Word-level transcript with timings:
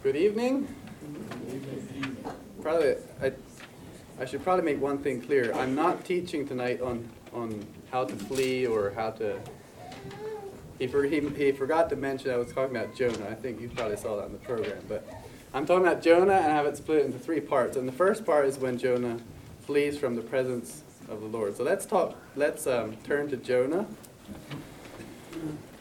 Good 0.00 0.14
evening. 0.14 0.72
Probably, 2.62 2.94
I, 3.20 3.32
I 4.20 4.26
should 4.26 4.44
probably 4.44 4.64
make 4.64 4.80
one 4.80 4.98
thing 4.98 5.20
clear. 5.20 5.52
I'm 5.52 5.74
not 5.74 6.04
teaching 6.04 6.46
tonight 6.46 6.80
on, 6.80 7.08
on 7.34 7.66
how 7.90 8.04
to 8.04 8.14
flee 8.14 8.64
or 8.64 8.92
how 8.92 9.10
to. 9.10 9.40
He, 10.78 10.86
for, 10.86 11.02
he, 11.02 11.18
he 11.30 11.50
forgot 11.50 11.90
to 11.90 11.96
mention 11.96 12.30
I 12.30 12.36
was 12.36 12.52
talking 12.52 12.76
about 12.76 12.94
Jonah. 12.94 13.26
I 13.28 13.34
think 13.34 13.60
you 13.60 13.68
probably 13.70 13.96
saw 13.96 14.14
that 14.18 14.26
in 14.26 14.32
the 14.32 14.38
program. 14.38 14.78
But 14.88 15.04
I'm 15.52 15.66
talking 15.66 15.84
about 15.84 16.00
Jonah 16.00 16.34
and 16.34 16.52
I 16.52 16.54
have 16.54 16.66
it 16.66 16.76
split 16.76 17.04
into 17.04 17.18
three 17.18 17.40
parts. 17.40 17.76
And 17.76 17.88
the 17.88 17.92
first 17.92 18.24
part 18.24 18.46
is 18.46 18.56
when 18.56 18.78
Jonah 18.78 19.18
flees 19.62 19.98
from 19.98 20.14
the 20.14 20.22
presence 20.22 20.84
of 21.08 21.20
the 21.20 21.26
Lord. 21.26 21.56
So 21.56 21.64
let's 21.64 21.84
talk. 21.84 22.16
Let's 22.36 22.68
um, 22.68 22.96
turn 22.98 23.28
to 23.30 23.36
Jonah. 23.36 23.84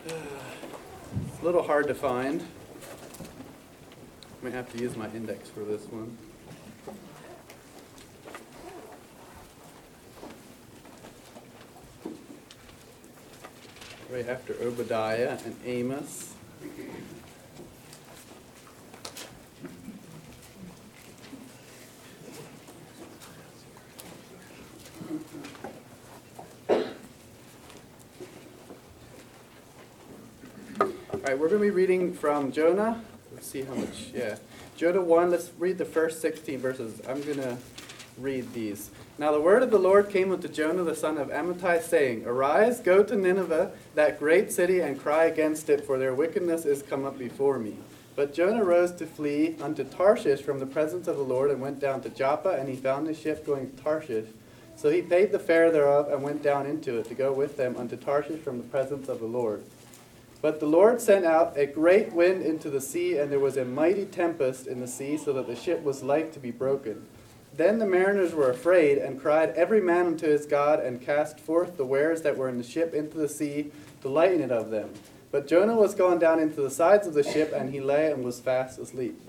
It's 0.07 1.39
a 1.39 1.45
little 1.45 1.61
hard 1.61 1.87
to 1.87 1.93
find. 1.93 2.43
Might 4.47 4.53
have 4.53 4.71
to 4.71 4.79
use 4.81 4.95
my 4.95 5.09
index 5.09 5.49
for 5.49 5.59
this 5.65 5.81
one. 5.87 6.17
Right 14.09 14.29
after 14.29 14.53
Obadiah 14.61 15.37
and 15.43 15.53
Amos. 15.65 16.33
All 30.79 31.19
right, 31.19 31.37
we're 31.37 31.49
going 31.49 31.49
to 31.49 31.57
be 31.59 31.69
reading 31.69 32.13
from 32.13 32.53
Jonah. 32.53 33.03
Let's 33.37 33.49
see 33.49 33.61
how 33.61 33.75
much, 33.75 34.07
yeah. 34.15 34.37
Jonah 34.77 35.03
1, 35.03 35.29
let's 35.29 35.51
read 35.59 35.77
the 35.77 35.85
first 35.85 36.21
16 36.21 36.57
verses. 36.57 36.99
I'm 37.07 37.21
going 37.21 37.37
to 37.37 37.55
read 38.17 38.51
these. 38.51 38.89
Now 39.19 39.31
the 39.31 39.39
word 39.39 39.61
of 39.61 39.69
the 39.69 39.77
Lord 39.77 40.09
came 40.09 40.31
unto 40.31 40.47
Jonah 40.47 40.83
the 40.83 40.95
son 40.95 41.19
of 41.19 41.29
Amittai, 41.29 41.83
saying, 41.83 42.25
Arise, 42.25 42.79
go 42.79 43.03
to 43.03 43.15
Nineveh, 43.15 43.73
that 43.93 44.17
great 44.17 44.51
city, 44.51 44.79
and 44.79 44.99
cry 44.99 45.25
against 45.25 45.69
it, 45.69 45.85
for 45.85 45.99
their 45.99 46.15
wickedness 46.15 46.65
is 46.65 46.81
come 46.81 47.05
up 47.05 47.19
before 47.19 47.59
me. 47.59 47.75
But 48.15 48.33
Jonah 48.33 48.63
rose 48.63 48.91
to 48.93 49.05
flee 49.05 49.55
unto 49.61 49.83
Tarshish 49.83 50.41
from 50.41 50.57
the 50.57 50.65
presence 50.65 51.07
of 51.07 51.17
the 51.17 51.21
Lord, 51.21 51.51
and 51.51 51.61
went 51.61 51.79
down 51.79 52.01
to 52.01 52.09
Joppa, 52.09 52.57
and 52.59 52.67
he 52.67 52.75
found 52.75 53.07
a 53.07 53.13
ship 53.13 53.45
going 53.45 53.69
to 53.69 53.83
Tarshish. 53.83 54.29
So 54.75 54.89
he 54.89 55.03
paid 55.03 55.31
the 55.31 55.37
fare 55.37 55.69
thereof, 55.69 56.09
and 56.11 56.23
went 56.23 56.41
down 56.41 56.65
into 56.65 56.97
it, 56.97 57.07
to 57.09 57.13
go 57.13 57.31
with 57.31 57.55
them 57.55 57.75
unto 57.77 57.97
Tarshish 57.97 58.41
from 58.41 58.57
the 58.57 58.63
presence 58.63 59.07
of 59.07 59.19
the 59.19 59.27
Lord. 59.27 59.61
But 60.41 60.59
the 60.59 60.67
Lord 60.67 61.01
sent 61.01 61.25
out 61.25 61.57
a 61.57 61.65
great 61.65 62.13
wind 62.13 62.43
into 62.43 62.69
the 62.69 62.81
sea, 62.81 63.17
and 63.17 63.31
there 63.31 63.39
was 63.39 63.57
a 63.57 63.65
mighty 63.65 64.05
tempest 64.05 64.67
in 64.67 64.79
the 64.79 64.87
sea, 64.87 65.17
so 65.17 65.33
that 65.33 65.47
the 65.47 65.55
ship 65.55 65.81
was 65.81 66.03
like 66.03 66.31
to 66.33 66.39
be 66.39 66.51
broken. 66.51 67.05
Then 67.53 67.79
the 67.79 67.87
mariners 67.87 68.35
were 68.35 68.51
afraid, 68.51 68.99
and 68.99 69.19
cried 69.19 69.49
every 69.55 69.81
man 69.81 70.05
unto 70.05 70.27
his 70.27 70.45
God, 70.45 70.79
and 70.79 71.01
cast 71.01 71.39
forth 71.39 71.75
the 71.75 71.85
wares 71.85 72.21
that 72.21 72.37
were 72.37 72.49
in 72.49 72.59
the 72.59 72.63
ship 72.63 72.93
into 72.93 73.17
the 73.17 73.27
sea, 73.27 73.71
to 74.01 74.09
lighten 74.09 74.41
it 74.41 74.51
of 74.51 74.69
them. 74.69 74.91
But 75.31 75.47
Jonah 75.47 75.75
was 75.75 75.95
gone 75.95 76.19
down 76.19 76.39
into 76.39 76.61
the 76.61 76.69
sides 76.69 77.07
of 77.07 77.15
the 77.15 77.23
ship, 77.23 77.51
and 77.51 77.73
he 77.73 77.79
lay 77.79 78.11
and 78.11 78.23
was 78.23 78.39
fast 78.39 78.77
asleep. 78.77 79.19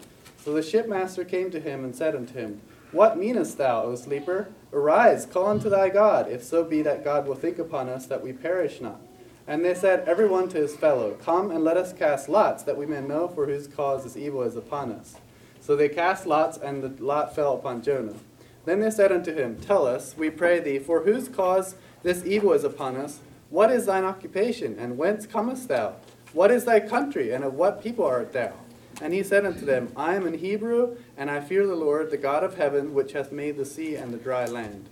So 0.45 0.53
the 0.53 0.63
shipmaster 0.63 1.25
came 1.25 1.51
to 1.53 1.61
him, 1.61 1.85
and 1.85 1.97
said 1.97 2.15
unto 2.15 2.35
him, 2.35 2.61
What 2.93 3.17
meanest 3.17 3.57
thou, 3.57 3.85
O 3.85 3.95
sleeper? 3.95 4.49
Arise, 4.75 5.25
call 5.25 5.47
unto 5.47 5.71
thy 5.71 5.89
God, 5.89 6.31
if 6.31 6.45
so 6.45 6.65
be 6.65 6.83
that 6.83 7.03
God 7.03 7.27
will 7.27 7.35
think 7.35 7.59
upon 7.59 7.89
us, 7.89 8.05
that 8.07 8.23
we 8.23 8.35
perish 8.35 8.83
not. 8.83 9.01
And 9.49 9.65
they 9.65 9.75
said, 9.75 10.07
every 10.07 10.29
one 10.29 10.51
to 10.51 10.59
his 10.59 10.77
fellow, 10.77 11.15
Come 11.15 11.51
and 11.51 11.65
let 11.65 11.79
us 11.79 11.95
cast 11.95 12.29
lots, 12.29 12.63
that 12.65 12.77
we 12.77 12.85
may 12.85 13.01
know 13.01 13.29
for 13.29 13.47
whose 13.47 13.67
cause 13.67 14.05
this 14.05 14.17
evil 14.17 14.43
is 14.43 14.57
upon 14.57 14.93
us. 14.93 15.17
So 15.59 15.75
they 15.75 15.89
cast 15.89 16.27
lots, 16.27 16.59
and 16.59 16.83
the 16.83 17.03
lot 17.03 17.35
fell 17.35 17.55
upon 17.55 17.81
Jonah. 17.81 18.15
Then 18.67 18.81
they 18.81 18.91
said 18.91 19.11
unto 19.11 19.35
him, 19.35 19.57
Tell 19.57 19.87
us, 19.87 20.15
we 20.19 20.29
pray 20.29 20.61
thee, 20.61 20.79
for 20.79 21.03
whose 21.03 21.29
cause 21.29 21.77
this 22.03 22.27
evil 22.27 22.53
is 22.53 22.63
upon 22.63 22.97
us? 22.97 23.21
What 23.49 23.71
is 23.71 23.87
thine 23.87 24.05
occupation, 24.05 24.79
and 24.79 24.99
whence 24.99 25.27
comest 25.27 25.69
thou? 25.69 25.95
What 26.35 26.51
is 26.51 26.67
thy 26.67 26.81
country, 26.81 27.33
and 27.33 27.43
of 27.43 27.55
what 27.55 27.83
people 27.83 28.05
art 28.05 28.35
thou? 28.35 28.53
And 29.01 29.15
he 29.15 29.23
said 29.23 29.47
unto 29.47 29.65
them, 29.65 29.91
I 29.97 30.15
am 30.15 30.27
an 30.27 30.35
Hebrew, 30.35 30.99
and 31.17 31.31
I 31.31 31.41
fear 31.41 31.67
the 31.67 31.75
Lord, 31.75 32.11
the 32.11 32.19
God 32.19 32.45
of 32.45 32.57
heaven, 32.57 32.93
which 32.93 33.13
hath 33.13 33.33
made 33.33 33.57
the 33.57 33.65
sea 33.65 33.95
and 33.95 34.13
the 34.13 34.19
dry 34.19 34.45
land. 34.45 34.91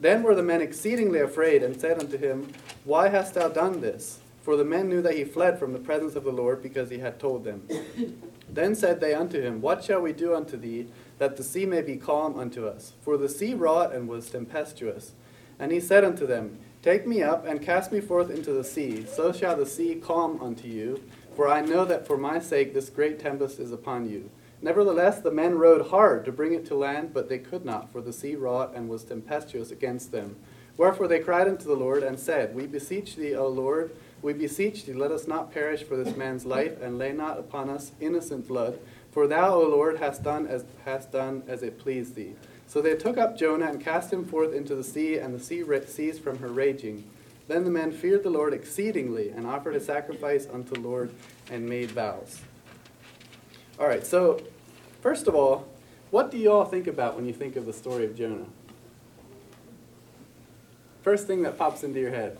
Then 0.00 0.22
were 0.22 0.34
the 0.34 0.42
men 0.42 0.60
exceedingly 0.60 1.20
afraid, 1.20 1.62
and 1.62 1.80
said 1.80 1.98
unto 1.98 2.18
him, 2.18 2.52
Why 2.84 3.08
hast 3.08 3.34
thou 3.34 3.48
done 3.48 3.80
this? 3.80 4.20
For 4.42 4.56
the 4.56 4.64
men 4.64 4.88
knew 4.88 5.02
that 5.02 5.16
he 5.16 5.24
fled 5.24 5.58
from 5.58 5.72
the 5.72 5.78
presence 5.78 6.14
of 6.14 6.24
the 6.24 6.32
Lord, 6.32 6.62
because 6.62 6.90
he 6.90 6.98
had 6.98 7.18
told 7.18 7.44
them. 7.44 7.66
then 8.48 8.74
said 8.74 9.00
they 9.00 9.14
unto 9.14 9.40
him, 9.40 9.60
What 9.60 9.82
shall 9.82 10.00
we 10.00 10.12
do 10.12 10.34
unto 10.34 10.56
thee, 10.56 10.88
that 11.18 11.36
the 11.36 11.42
sea 11.42 11.66
may 11.66 11.82
be 11.82 11.96
calm 11.96 12.38
unto 12.38 12.66
us? 12.66 12.92
For 13.02 13.16
the 13.16 13.28
sea 13.28 13.54
wrought 13.54 13.94
and 13.94 14.08
was 14.08 14.30
tempestuous. 14.30 15.12
And 15.58 15.72
he 15.72 15.80
said 15.80 16.04
unto 16.04 16.26
them, 16.26 16.58
Take 16.82 17.06
me 17.06 17.22
up, 17.22 17.46
and 17.46 17.62
cast 17.62 17.90
me 17.90 18.00
forth 18.00 18.30
into 18.30 18.52
the 18.52 18.62
sea, 18.62 19.04
so 19.06 19.32
shall 19.32 19.56
the 19.56 19.66
sea 19.66 19.96
calm 19.96 20.40
unto 20.40 20.68
you. 20.68 21.02
For 21.34 21.48
I 21.48 21.60
know 21.60 21.84
that 21.84 22.06
for 22.06 22.16
my 22.16 22.38
sake 22.38 22.72
this 22.72 22.88
great 22.88 23.18
tempest 23.18 23.58
is 23.58 23.72
upon 23.72 24.08
you. 24.08 24.30
Nevertheless, 24.62 25.20
the 25.20 25.30
men 25.30 25.58
rowed 25.58 25.88
hard 25.88 26.24
to 26.24 26.32
bring 26.32 26.54
it 26.54 26.64
to 26.66 26.74
land, 26.74 27.12
but 27.12 27.28
they 27.28 27.38
could 27.38 27.64
not, 27.64 27.92
for 27.92 28.00
the 28.00 28.12
sea 28.12 28.34
wrought 28.34 28.74
and 28.74 28.88
was 28.88 29.04
tempestuous 29.04 29.70
against 29.70 30.12
them. 30.12 30.36
Wherefore 30.76 31.08
they 31.08 31.20
cried 31.20 31.48
unto 31.48 31.66
the 31.66 31.74
Lord 31.74 32.02
and 32.02 32.18
said, 32.18 32.54
We 32.54 32.66
beseech 32.66 33.16
thee, 33.16 33.34
O 33.34 33.48
Lord, 33.48 33.96
we 34.22 34.32
beseech 34.32 34.84
thee, 34.84 34.92
let 34.92 35.10
us 35.10 35.26
not 35.26 35.52
perish 35.52 35.82
for 35.82 35.96
this 35.96 36.16
man's 36.16 36.44
life, 36.44 36.80
and 36.80 36.98
lay 36.98 37.12
not 37.12 37.38
upon 37.38 37.68
us 37.70 37.92
innocent 38.00 38.48
blood. 38.48 38.78
For 39.12 39.26
thou, 39.26 39.54
O 39.54 39.62
Lord, 39.62 39.98
hast 39.98 40.22
done 40.22 40.46
as 40.46 40.64
hast 40.84 41.12
done 41.12 41.42
as 41.46 41.62
it 41.62 41.78
pleased 41.78 42.14
thee. 42.14 42.34
So 42.66 42.82
they 42.82 42.96
took 42.96 43.16
up 43.16 43.38
Jonah 43.38 43.66
and 43.66 43.80
cast 43.80 44.12
him 44.12 44.24
forth 44.24 44.52
into 44.52 44.74
the 44.74 44.84
sea, 44.84 45.18
and 45.18 45.34
the 45.34 45.40
sea 45.42 45.64
ceased 45.86 46.22
from 46.22 46.38
her 46.38 46.48
raging. 46.48 47.04
Then 47.48 47.64
the 47.64 47.70
men 47.70 47.92
feared 47.92 48.24
the 48.24 48.30
Lord 48.30 48.52
exceedingly, 48.52 49.30
and 49.30 49.46
offered 49.46 49.76
a 49.76 49.80
sacrifice 49.80 50.48
unto 50.52 50.74
the 50.74 50.80
Lord, 50.80 51.10
and 51.50 51.68
made 51.68 51.92
vows. 51.92 52.40
All 53.78 53.86
right, 53.86 54.06
so 54.06 54.40
first 55.02 55.26
of 55.26 55.34
all, 55.34 55.68
what 56.10 56.30
do 56.30 56.38
you 56.38 56.50
all 56.50 56.64
think 56.64 56.86
about 56.86 57.14
when 57.14 57.26
you 57.26 57.32
think 57.34 57.56
of 57.56 57.66
the 57.66 57.74
story 57.74 58.06
of 58.06 58.16
Jonah? 58.16 58.46
First 61.02 61.26
thing 61.26 61.42
that 61.42 61.58
pops 61.58 61.84
into 61.84 62.00
your 62.00 62.10
head. 62.10 62.38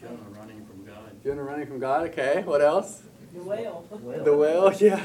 Jonah 0.00 0.16
running 0.38 0.64
from 0.66 0.84
God. 0.84 1.24
Jonah 1.24 1.42
running 1.42 1.66
from 1.66 1.80
God, 1.80 2.08
okay. 2.10 2.42
What 2.44 2.62
else? 2.62 3.02
The 3.34 3.42
whale. 3.42 3.84
The 4.24 4.36
whale, 4.36 4.72
yeah. 4.80 5.04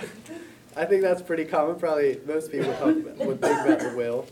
I 0.76 0.86
think 0.86 1.02
that's 1.02 1.24
pretty 1.24 1.46
common. 1.46 1.80
Probably 1.80 2.20
most 2.28 2.52
people 2.52 2.72
would, 2.84 3.18
would 3.18 3.42
think 3.42 3.60
about 3.60 3.80
the 3.80 3.98
whale. 3.98 4.28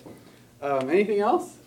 Um, 0.61 0.91
anything 0.91 1.21
else? 1.21 1.57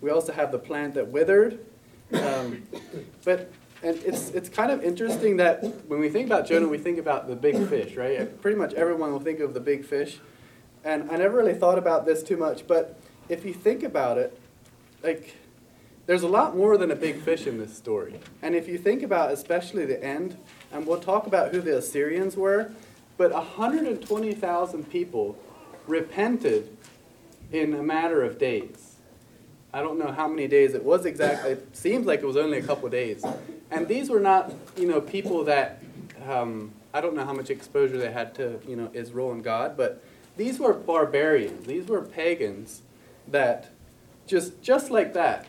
We 0.00 0.10
also 0.10 0.32
have 0.32 0.50
the 0.50 0.58
plant 0.58 0.94
that 0.94 1.08
withered. 1.08 1.64
Um, 2.12 2.64
but 3.24 3.50
and 3.86 4.02
it's 4.04 4.30
it's 4.30 4.48
kind 4.48 4.72
of 4.72 4.82
interesting 4.82 5.36
that 5.36 5.62
when 5.86 6.00
we 6.00 6.08
think 6.08 6.26
about 6.26 6.46
Jonah, 6.46 6.66
we 6.66 6.78
think 6.78 6.98
about 6.98 7.28
the 7.28 7.36
big 7.36 7.68
fish, 7.68 7.94
right? 7.94 8.40
Pretty 8.42 8.58
much 8.58 8.74
everyone 8.74 9.12
will 9.12 9.20
think 9.20 9.38
of 9.38 9.54
the 9.54 9.60
big 9.60 9.84
fish. 9.84 10.18
And 10.82 11.08
I 11.10 11.16
never 11.16 11.36
really 11.36 11.54
thought 11.54 11.78
about 11.78 12.04
this 12.04 12.22
too 12.22 12.36
much, 12.36 12.66
but 12.66 12.98
if 13.28 13.44
you 13.44 13.54
think 13.54 13.84
about 13.84 14.18
it, 14.18 14.38
like 15.04 15.36
there's 16.06 16.24
a 16.24 16.28
lot 16.28 16.56
more 16.56 16.76
than 16.76 16.90
a 16.90 16.96
big 16.96 17.20
fish 17.20 17.46
in 17.46 17.58
this 17.58 17.76
story. 17.76 18.18
And 18.42 18.56
if 18.56 18.68
you 18.68 18.76
think 18.76 19.04
about 19.04 19.30
especially 19.30 19.86
the 19.86 20.02
end, 20.02 20.36
and 20.72 20.84
we'll 20.84 21.00
talk 21.00 21.28
about 21.28 21.52
who 21.52 21.60
the 21.60 21.78
Assyrians 21.78 22.36
were, 22.36 22.72
but 23.16 23.32
120,000 23.32 24.90
people 24.90 25.38
repented 25.86 26.76
in 27.52 27.72
a 27.72 27.82
matter 27.82 28.24
of 28.24 28.36
days. 28.36 28.96
I 29.72 29.80
don't 29.80 29.98
know 29.98 30.10
how 30.10 30.26
many 30.26 30.48
days 30.48 30.74
it 30.74 30.82
was 30.82 31.06
exactly. 31.06 31.52
It 31.52 31.76
seems 31.76 32.06
like 32.06 32.20
it 32.20 32.26
was 32.26 32.36
only 32.36 32.58
a 32.58 32.62
couple 32.62 32.88
days. 32.88 33.24
And 33.70 33.88
these 33.88 34.10
were 34.10 34.20
not, 34.20 34.52
you 34.76 34.86
know, 34.86 35.00
people 35.00 35.44
that 35.44 35.82
um, 36.28 36.72
I 36.94 37.00
don't 37.00 37.14
know 37.14 37.24
how 37.24 37.32
much 37.32 37.50
exposure 37.50 37.98
they 37.98 38.12
had 38.12 38.34
to, 38.36 38.60
you 38.66 38.76
know, 38.76 38.90
Israel 38.92 39.32
and 39.32 39.42
God, 39.42 39.76
but 39.76 40.02
these 40.36 40.58
were 40.58 40.72
barbarians. 40.72 41.66
These 41.66 41.86
were 41.86 42.02
pagans 42.02 42.82
that 43.28 43.70
just 44.26 44.62
just 44.62 44.90
like 44.90 45.12
that 45.14 45.46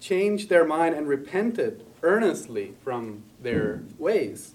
changed 0.00 0.48
their 0.48 0.64
mind 0.64 0.94
and 0.94 1.06
repented 1.08 1.84
earnestly 2.02 2.74
from 2.82 3.22
their 3.40 3.82
ways. 3.98 4.54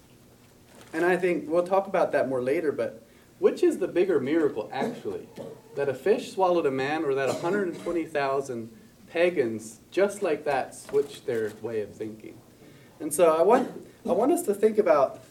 And 0.92 1.04
I 1.04 1.16
think 1.16 1.48
we'll 1.48 1.66
talk 1.66 1.86
about 1.86 2.12
that 2.12 2.28
more 2.28 2.42
later, 2.42 2.72
but 2.72 3.02
which 3.38 3.62
is 3.62 3.78
the 3.78 3.88
bigger 3.88 4.20
miracle 4.20 4.68
actually? 4.72 5.28
That 5.76 5.88
a 5.88 5.94
fish 5.94 6.32
swallowed 6.32 6.66
a 6.66 6.70
man 6.70 7.04
or 7.04 7.14
that 7.14 7.28
120,000 7.28 8.70
pagans 9.10 9.80
just 9.90 10.22
like 10.22 10.44
that 10.44 10.74
switched 10.74 11.26
their 11.26 11.52
way 11.62 11.80
of 11.80 11.94
thinking? 11.94 12.36
And 13.00 13.12
so 13.12 13.34
I 13.36 13.42
want 13.42 13.70
I 14.08 14.12
want 14.12 14.32
us 14.32 14.42
to 14.42 14.54
think 14.54 14.78
about 14.78 15.22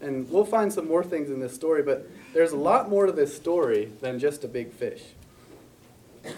and 0.00 0.30
we'll 0.30 0.44
find 0.44 0.72
some 0.72 0.86
more 0.86 1.02
things 1.02 1.30
in 1.30 1.40
this 1.40 1.54
story, 1.54 1.82
but 1.82 2.08
there's 2.32 2.52
a 2.52 2.56
lot 2.56 2.88
more 2.88 3.06
to 3.06 3.12
this 3.12 3.34
story 3.34 3.90
than 4.00 4.18
just 4.18 4.44
a 4.44 4.48
big 4.48 4.72
fish. 4.72 5.02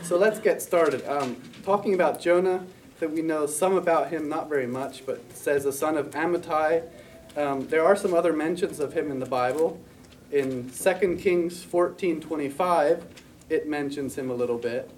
So 0.03 0.17
let's 0.17 0.39
get 0.39 0.63
started. 0.63 1.07
Um, 1.07 1.37
talking 1.63 1.95
about 1.95 2.21
Jonah, 2.21 2.65
that 3.01 3.11
we 3.11 3.23
know 3.23 3.47
some 3.47 3.75
about 3.75 4.11
him, 4.11 4.29
not 4.29 4.49
very 4.49 4.67
much, 4.67 5.05
but 5.05 5.21
says 5.37 5.65
the 5.65 5.73
son 5.73 5.97
of 5.97 6.11
Amittai. 6.11 6.85
Um, 7.37 7.67
there 7.69 7.85
are 7.85 7.97
some 7.97 8.15
other 8.15 8.33
mentions 8.33 8.79
of 8.79 8.93
him 8.93 9.11
in 9.11 9.19
the 9.19 9.27
Bible. 9.27 9.81
In 10.31 10.71
2 10.71 11.19
Kings 11.19 11.65
14:25, 11.65 13.03
it 13.49 13.69
mentions 13.69 14.17
him 14.17 14.31
a 14.31 14.35
little 14.35 14.59
bit. 14.59 14.91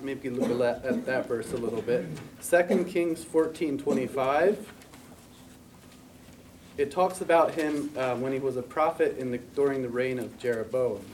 Maybe 0.00 0.30
look 0.30 0.50
at 0.84 1.04
that 1.06 1.26
verse 1.26 1.52
a 1.52 1.56
little 1.56 1.82
bit. 1.82 2.06
2 2.42 2.84
Kings 2.84 3.24
14:25. 3.24 4.56
It 6.76 6.90
talks 6.90 7.22
about 7.22 7.54
him 7.54 7.90
uh, 7.96 8.16
when 8.16 8.32
he 8.32 8.38
was 8.38 8.56
a 8.56 8.62
prophet 8.62 9.16
in 9.18 9.30
the, 9.30 9.38
during 9.38 9.82
the 9.82 9.88
reign 9.88 10.18
of 10.18 10.38
Jeroboam. 10.38 11.04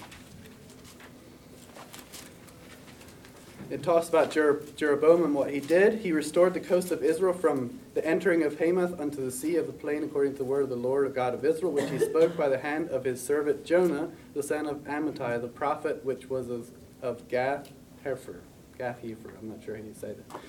It 3.70 3.82
talks 3.82 4.09
about 4.09 4.31
Jer- 4.31 4.61
Jeroboam 4.76 5.25
and 5.25 5.35
what 5.35 5.50
he 5.50 5.61
did. 5.61 6.00
He 6.00 6.12
restored 6.12 6.53
the 6.53 6.61
coast 6.61 6.91
of 6.91 7.03
Israel 7.03 7.32
from 7.32 7.79
the 7.94 8.05
entering 8.05 8.43
of 8.43 8.59
Hamath 8.59 9.00
unto 9.00 9.25
the 9.25 9.31
sea 9.31 9.56
of 9.56 9.67
the 9.67 9.73
plain, 9.73 10.03
according 10.03 10.32
to 10.32 10.38
the 10.38 10.44
word 10.44 10.64
of 10.64 10.69
the 10.69 10.76
Lord 10.76 11.14
God 11.14 11.32
of 11.32 11.44
Israel, 11.44 11.73
which 11.73 11.88
he 11.88 11.99
spoke 11.99 12.37
by 12.37 12.50
the 12.50 12.59
hand 12.59 12.91
of 12.91 13.05
his 13.05 13.25
servant 13.25 13.64
Jonah, 13.64 14.11
the 14.35 14.43
son 14.43 14.67
of 14.67 14.79
Amittai, 14.85 15.41
the 15.41 15.49
prophet, 15.49 16.05
which 16.05 16.29
was 16.29 16.50
of, 16.50 16.70
of 17.00 17.26
Gath 17.29 17.70
Hefer. 18.05 18.41
Gath 18.76 19.00
Hefer, 19.03 19.31
I'm 19.41 19.49
not 19.49 19.64
sure 19.64 19.76
how 19.76 19.82
you 19.82 19.94
say 19.94 20.14
that. 20.14 20.41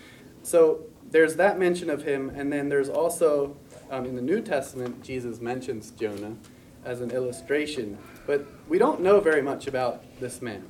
So 0.41 0.81
there's 1.09 1.35
that 1.37 1.57
mention 1.57 1.89
of 1.89 2.03
him, 2.03 2.29
and 2.35 2.51
then 2.51 2.67
there's 2.67 2.89
also 2.89 3.55
um, 3.89 4.05
in 4.05 4.15
the 4.15 4.21
New 4.21 4.41
Testament, 4.41 5.03
Jesus 5.03 5.39
mentions 5.39 5.91
Jonah 5.91 6.35
as 6.85 7.01
an 7.01 7.11
illustration. 7.11 7.97
But 8.25 8.45
we 8.67 8.77
don't 8.77 9.01
know 9.01 9.19
very 9.19 9.41
much 9.41 9.67
about 9.67 10.03
this 10.19 10.41
man. 10.41 10.63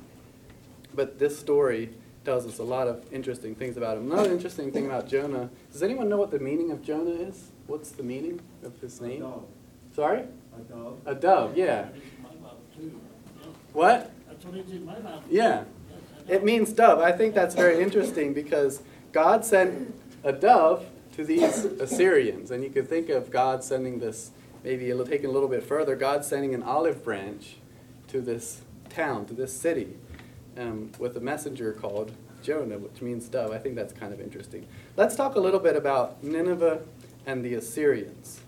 But 0.94 1.18
this 1.18 1.38
story 1.38 1.90
tells 2.24 2.46
us 2.46 2.58
a 2.58 2.62
lot 2.62 2.88
of 2.88 3.04
interesting 3.12 3.54
things 3.54 3.76
about 3.76 3.98
him. 3.98 4.10
Another 4.10 4.30
interesting 4.30 4.72
thing 4.72 4.86
about 4.86 5.08
Jonah 5.08 5.50
does 5.72 5.82
anyone 5.82 6.08
know 6.08 6.16
what 6.16 6.30
the 6.30 6.38
meaning 6.38 6.70
of 6.70 6.82
Jonah 6.82 7.10
is? 7.10 7.50
What's 7.66 7.90
the 7.90 8.02
meaning 8.02 8.40
of 8.62 8.78
his 8.80 9.00
name? 9.00 9.22
A 9.22 9.26
dove. 9.26 9.44
Sorry? 9.94 10.24
A 10.56 10.60
dove. 10.60 10.98
A 11.06 11.14
dove, 11.14 11.56
yeah. 11.56 11.88
My 12.22 12.28
Bible 12.28 12.60
too. 12.76 13.00
Yeah. 13.40 13.48
What? 13.72 14.12
That's 14.28 14.44
what 14.44 14.54
it's 14.54 14.70
in 14.70 14.84
my 14.84 14.94
Bible. 14.94 15.22
Yeah. 15.28 15.64
Yes, 15.64 15.64
I 16.26 16.28
know. 16.28 16.34
It 16.34 16.44
means 16.44 16.72
dove. 16.72 17.00
I 17.00 17.12
think 17.12 17.34
that's 17.34 17.54
very 17.54 17.82
interesting 17.82 18.32
because 18.32 18.82
God 19.12 19.44
sent 19.44 19.94
a 20.22 20.32
dove 20.32 20.86
to 21.14 21.24
these 21.24 21.64
Assyrians. 21.64 22.50
And 22.50 22.62
you 22.62 22.70
could 22.70 22.88
think 22.88 23.08
of 23.08 23.30
God 23.30 23.62
sending 23.62 24.00
this, 24.00 24.30
maybe 24.62 24.90
a 24.90 24.96
little- 24.96 25.10
taking 25.10 25.30
a 25.30 25.32
little 25.32 25.48
bit 25.48 25.62
further, 25.62 25.96
God 25.96 26.24
sending 26.24 26.54
an 26.54 26.62
olive 26.62 27.04
branch 27.04 27.56
to 28.08 28.20
this 28.20 28.62
town, 28.88 29.26
to 29.26 29.34
this 29.34 29.52
city, 29.52 29.96
um, 30.58 30.90
with 30.98 31.16
a 31.16 31.20
messenger 31.20 31.72
called 31.72 32.12
Jonah, 32.42 32.78
which 32.78 33.00
means 33.00 33.28
dove. 33.28 33.52
I 33.52 33.58
think 33.58 33.74
that's 33.74 33.92
kind 33.92 34.12
of 34.12 34.20
interesting. 34.20 34.66
Let's 34.96 35.16
talk 35.16 35.34
a 35.34 35.40
little 35.40 35.60
bit 35.60 35.76
about 35.76 36.22
Nineveh 36.22 36.82
and 37.26 37.44
the 37.44 37.54
Assyrians. 37.54 38.40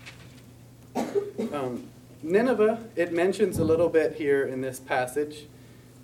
Um, 1.53 1.89
Nineveh, 2.21 2.83
it 2.95 3.13
mentions 3.13 3.57
a 3.57 3.63
little 3.63 3.89
bit 3.89 4.15
here 4.15 4.45
in 4.45 4.61
this 4.61 4.79
passage, 4.79 5.45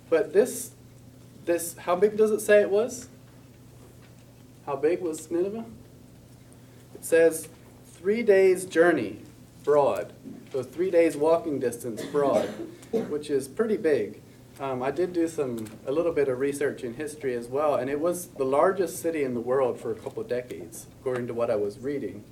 but 0.08 0.32
this, 0.32 0.70
this, 1.44 1.76
how 1.78 1.96
big 1.96 2.16
does 2.16 2.30
it 2.30 2.40
say 2.40 2.60
it 2.60 2.70
was? 2.70 3.08
How 4.66 4.76
big 4.76 5.00
was 5.00 5.30
Nineveh? 5.30 5.64
Says 7.04 7.48
three 7.84 8.22
days' 8.22 8.64
journey 8.64 9.18
broad. 9.62 10.14
So 10.50 10.62
three 10.62 10.90
days 10.90 11.18
walking 11.18 11.60
distance 11.60 12.02
broad, 12.06 12.46
which 12.92 13.28
is 13.28 13.46
pretty 13.46 13.76
big. 13.76 14.22
Um, 14.58 14.82
I 14.82 14.90
did 14.90 15.12
do 15.12 15.28
some 15.28 15.66
a 15.86 15.92
little 15.92 16.12
bit 16.12 16.28
of 16.28 16.38
research 16.38 16.82
in 16.82 16.94
history 16.94 17.34
as 17.34 17.46
well, 17.46 17.74
and 17.74 17.90
it 17.90 18.00
was 18.00 18.28
the 18.28 18.46
largest 18.46 19.02
city 19.02 19.22
in 19.22 19.34
the 19.34 19.40
world 19.40 19.78
for 19.78 19.92
a 19.92 19.94
couple 19.94 20.22
decades, 20.22 20.86
according 20.98 21.26
to 21.26 21.34
what 21.34 21.50
I 21.50 21.56
was 21.56 21.78
reading. 21.78 22.24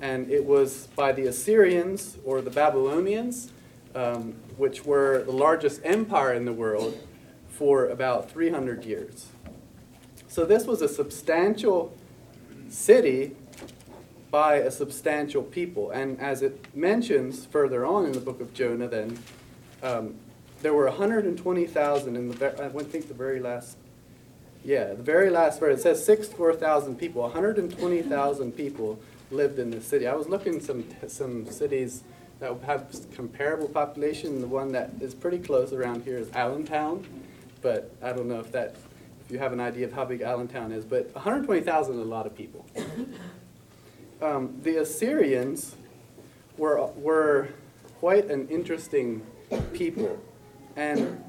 And 0.00 0.30
it 0.30 0.46
was 0.46 0.86
by 0.96 1.12
the 1.12 1.26
Assyrians 1.26 2.16
or 2.24 2.40
the 2.40 2.50
Babylonians, 2.50 3.52
um, 3.94 4.36
which 4.56 4.86
were 4.86 5.22
the 5.24 5.32
largest 5.32 5.82
empire 5.84 6.32
in 6.32 6.46
the 6.46 6.54
world 6.54 6.98
for 7.50 7.86
about 7.88 8.30
300 8.30 8.86
years. 8.86 9.26
So 10.28 10.46
this 10.46 10.64
was 10.64 10.80
a 10.80 10.88
substantial 10.88 11.94
city 12.70 13.36
by 14.30 14.56
a 14.56 14.70
substantial 14.70 15.42
people. 15.42 15.90
And 15.90 16.20
as 16.20 16.42
it 16.42 16.74
mentions 16.74 17.46
further 17.46 17.84
on 17.86 18.06
in 18.06 18.12
the 18.12 18.20
book 18.20 18.40
of 18.40 18.52
Jonah, 18.52 18.88
then 18.88 19.18
um, 19.82 20.14
there 20.62 20.74
were 20.74 20.86
120,000 20.86 22.16
in 22.16 22.28
the, 22.28 22.34
ve- 22.34 22.62
I 22.62 22.68
think 22.84 23.08
the 23.08 23.14
very 23.14 23.40
last, 23.40 23.76
yeah, 24.64 24.94
the 24.94 25.02
very 25.02 25.30
last 25.30 25.60
verse. 25.60 25.80
It 25.80 25.82
says 25.82 26.04
64,000 26.04 26.96
people. 26.96 27.22
120,000 27.22 28.52
people 28.52 28.98
lived 29.30 29.58
in 29.58 29.70
the 29.70 29.80
city. 29.80 30.06
I 30.06 30.14
was 30.14 30.28
looking 30.28 30.60
some 30.60 30.84
some 31.06 31.46
cities 31.46 32.02
that 32.40 32.58
have 32.64 32.94
comparable 33.14 33.68
population. 33.68 34.40
The 34.40 34.46
one 34.46 34.72
that 34.72 34.90
is 35.00 35.14
pretty 35.14 35.38
close 35.38 35.72
around 35.72 36.04
here 36.04 36.18
is 36.18 36.30
Allentown, 36.32 37.06
but 37.62 37.94
I 38.02 38.12
don't 38.12 38.26
know 38.26 38.40
if 38.40 38.52
that, 38.52 38.74
if 39.24 39.30
you 39.30 39.38
have 39.38 39.52
an 39.52 39.60
idea 39.60 39.86
of 39.86 39.92
how 39.92 40.04
big 40.04 40.22
Allentown 40.22 40.72
is. 40.72 40.84
But 40.84 41.14
120,000 41.14 41.94
is 41.94 42.00
a 42.00 42.04
lot 42.04 42.26
of 42.26 42.34
people 42.36 42.64
um, 44.20 44.58
the 44.62 44.76
Assyrians 44.76 45.76
were, 46.56 46.84
were 46.96 47.48
quite 48.00 48.30
an 48.30 48.48
interesting 48.48 49.24
people. 49.72 50.18
And 50.76 51.22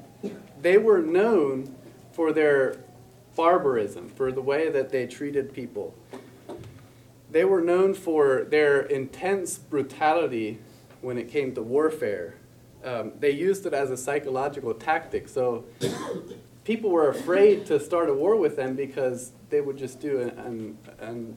they 0.60 0.78
were 0.78 1.00
known 1.00 1.74
for 2.12 2.32
their 2.32 2.76
barbarism, 3.36 4.08
for 4.08 4.32
the 4.32 4.42
way 4.42 4.68
that 4.70 4.90
they 4.90 5.06
treated 5.06 5.52
people. 5.52 5.94
They 7.30 7.44
were 7.44 7.60
known 7.60 7.94
for 7.94 8.44
their 8.44 8.82
intense 8.82 9.56
brutality 9.56 10.58
when 11.00 11.16
it 11.16 11.30
came 11.30 11.54
to 11.54 11.62
warfare. 11.62 12.34
Um, 12.84 13.12
they 13.18 13.30
used 13.30 13.66
it 13.66 13.72
as 13.72 13.90
a 13.90 13.96
psychological 13.96 14.74
tactic. 14.74 15.28
So 15.28 15.64
people 16.64 16.90
were 16.90 17.08
afraid 17.08 17.66
to 17.66 17.78
start 17.78 18.08
a 18.08 18.14
war 18.14 18.36
with 18.36 18.56
them 18.56 18.74
because 18.74 19.32
they 19.48 19.60
would 19.60 19.76
just 19.76 20.00
do 20.00 20.20
an, 20.20 20.30
an, 20.30 20.78
an 20.98 21.36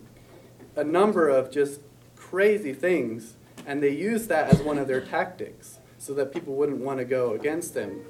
a 0.76 0.84
number 0.84 1.30
of 1.30 1.52
just 1.52 1.80
crazy 2.16 2.74
things, 2.74 3.36
and 3.66 3.82
they 3.82 3.90
used 3.90 4.30
that 4.30 4.52
as 4.54 4.62
one 4.62 4.78
of 4.78 4.88
their 4.88 5.02
tactics 5.02 5.80
so 5.98 6.14
that 6.14 6.34
people 6.34 6.56
wouldn't 6.56 6.80
want 6.80 7.00
to 7.00 7.06
go 7.06 7.34
against 7.34 7.74
them. 7.74 8.02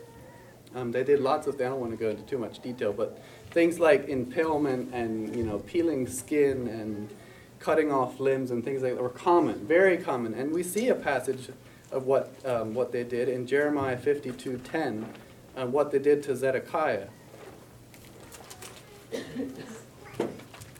Um, 0.75 0.91
they 0.91 1.03
did 1.03 1.19
lots 1.19 1.45
of 1.45 1.55
things. 1.55 1.67
I 1.67 1.69
don't 1.69 1.79
want 1.79 1.91
to 1.91 1.97
go 1.97 2.09
into 2.09 2.23
too 2.23 2.37
much 2.37 2.59
detail, 2.61 2.93
but 2.93 3.21
things 3.51 3.79
like 3.79 4.09
impalement 4.09 4.93
and 4.93 5.35
you 5.35 5.43
know 5.43 5.59
peeling 5.59 6.07
skin 6.07 6.67
and 6.67 7.09
cutting 7.59 7.91
off 7.91 8.19
limbs 8.19 8.51
and 8.51 8.63
things 8.63 8.81
like 8.81 8.95
that 8.95 9.01
were 9.01 9.09
common, 9.09 9.65
very 9.65 9.97
common. 9.97 10.33
And 10.33 10.51
we 10.51 10.63
see 10.63 10.89
a 10.89 10.95
passage 10.95 11.49
of 11.91 12.05
what 12.05 12.33
um, 12.45 12.73
what 12.73 12.91
they 12.91 13.03
did 13.03 13.29
in 13.29 13.45
Jeremiah 13.45 13.97
52:10, 13.97 15.05
uh, 15.55 15.67
what 15.67 15.91
they 15.91 15.99
did 15.99 16.23
to 16.23 16.35
Zedekiah. 16.35 17.07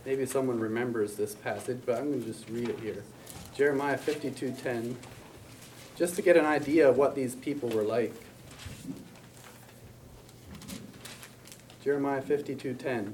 Maybe 0.05 0.25
someone 0.25 0.59
remembers 0.59 1.15
this 1.15 1.33
passage, 1.33 1.79
but 1.85 1.97
I'm 1.97 2.09
going 2.09 2.21
to 2.21 2.27
just 2.27 2.49
read 2.49 2.67
it 2.67 2.79
here. 2.79 3.03
Jeremiah 3.55 3.97
52:10, 3.97 4.95
just 5.95 6.15
to 6.15 6.21
get 6.21 6.35
an 6.35 6.45
idea 6.45 6.89
of 6.89 6.97
what 6.97 7.15
these 7.15 7.35
people 7.35 7.69
were 7.69 7.83
like. 7.83 8.13
Jeremiah 11.81 12.21
52:10. 12.21 13.13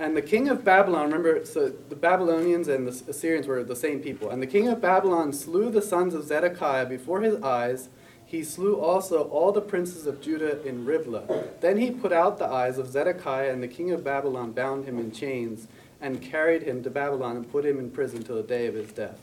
And 0.00 0.16
the 0.16 0.22
king 0.22 0.48
of 0.48 0.64
Babylon, 0.64 1.06
remember, 1.06 1.44
so 1.44 1.68
the 1.68 1.96
Babylonians 1.96 2.68
and 2.68 2.86
the 2.86 3.10
Assyrians 3.10 3.46
were 3.46 3.64
the 3.64 3.76
same 3.76 4.00
people. 4.00 4.30
And 4.30 4.40
the 4.40 4.46
king 4.46 4.68
of 4.68 4.80
Babylon 4.80 5.32
slew 5.32 5.70
the 5.70 5.82
sons 5.82 6.14
of 6.14 6.24
Zedekiah 6.24 6.86
before 6.86 7.20
his 7.20 7.42
eyes. 7.42 7.88
He 8.24 8.44
slew 8.44 8.78
also 8.78 9.24
all 9.24 9.50
the 9.50 9.60
princes 9.60 10.06
of 10.06 10.20
Judah 10.20 10.64
in 10.64 10.84
Riblah. 10.84 11.46
Then 11.60 11.78
he 11.78 11.90
put 11.90 12.12
out 12.12 12.38
the 12.38 12.46
eyes 12.46 12.78
of 12.78 12.88
Zedekiah, 12.88 13.50
and 13.50 13.62
the 13.62 13.68
king 13.68 13.90
of 13.90 14.04
Babylon 14.04 14.52
bound 14.52 14.84
him 14.84 14.98
in 14.98 15.10
chains 15.10 15.66
and 16.00 16.22
carried 16.22 16.62
him 16.62 16.82
to 16.84 16.90
Babylon 16.90 17.36
and 17.36 17.50
put 17.50 17.64
him 17.64 17.78
in 17.78 17.90
prison 17.90 18.22
till 18.22 18.36
the 18.36 18.42
day 18.42 18.66
of 18.66 18.74
his 18.74 18.92
death. 18.92 19.18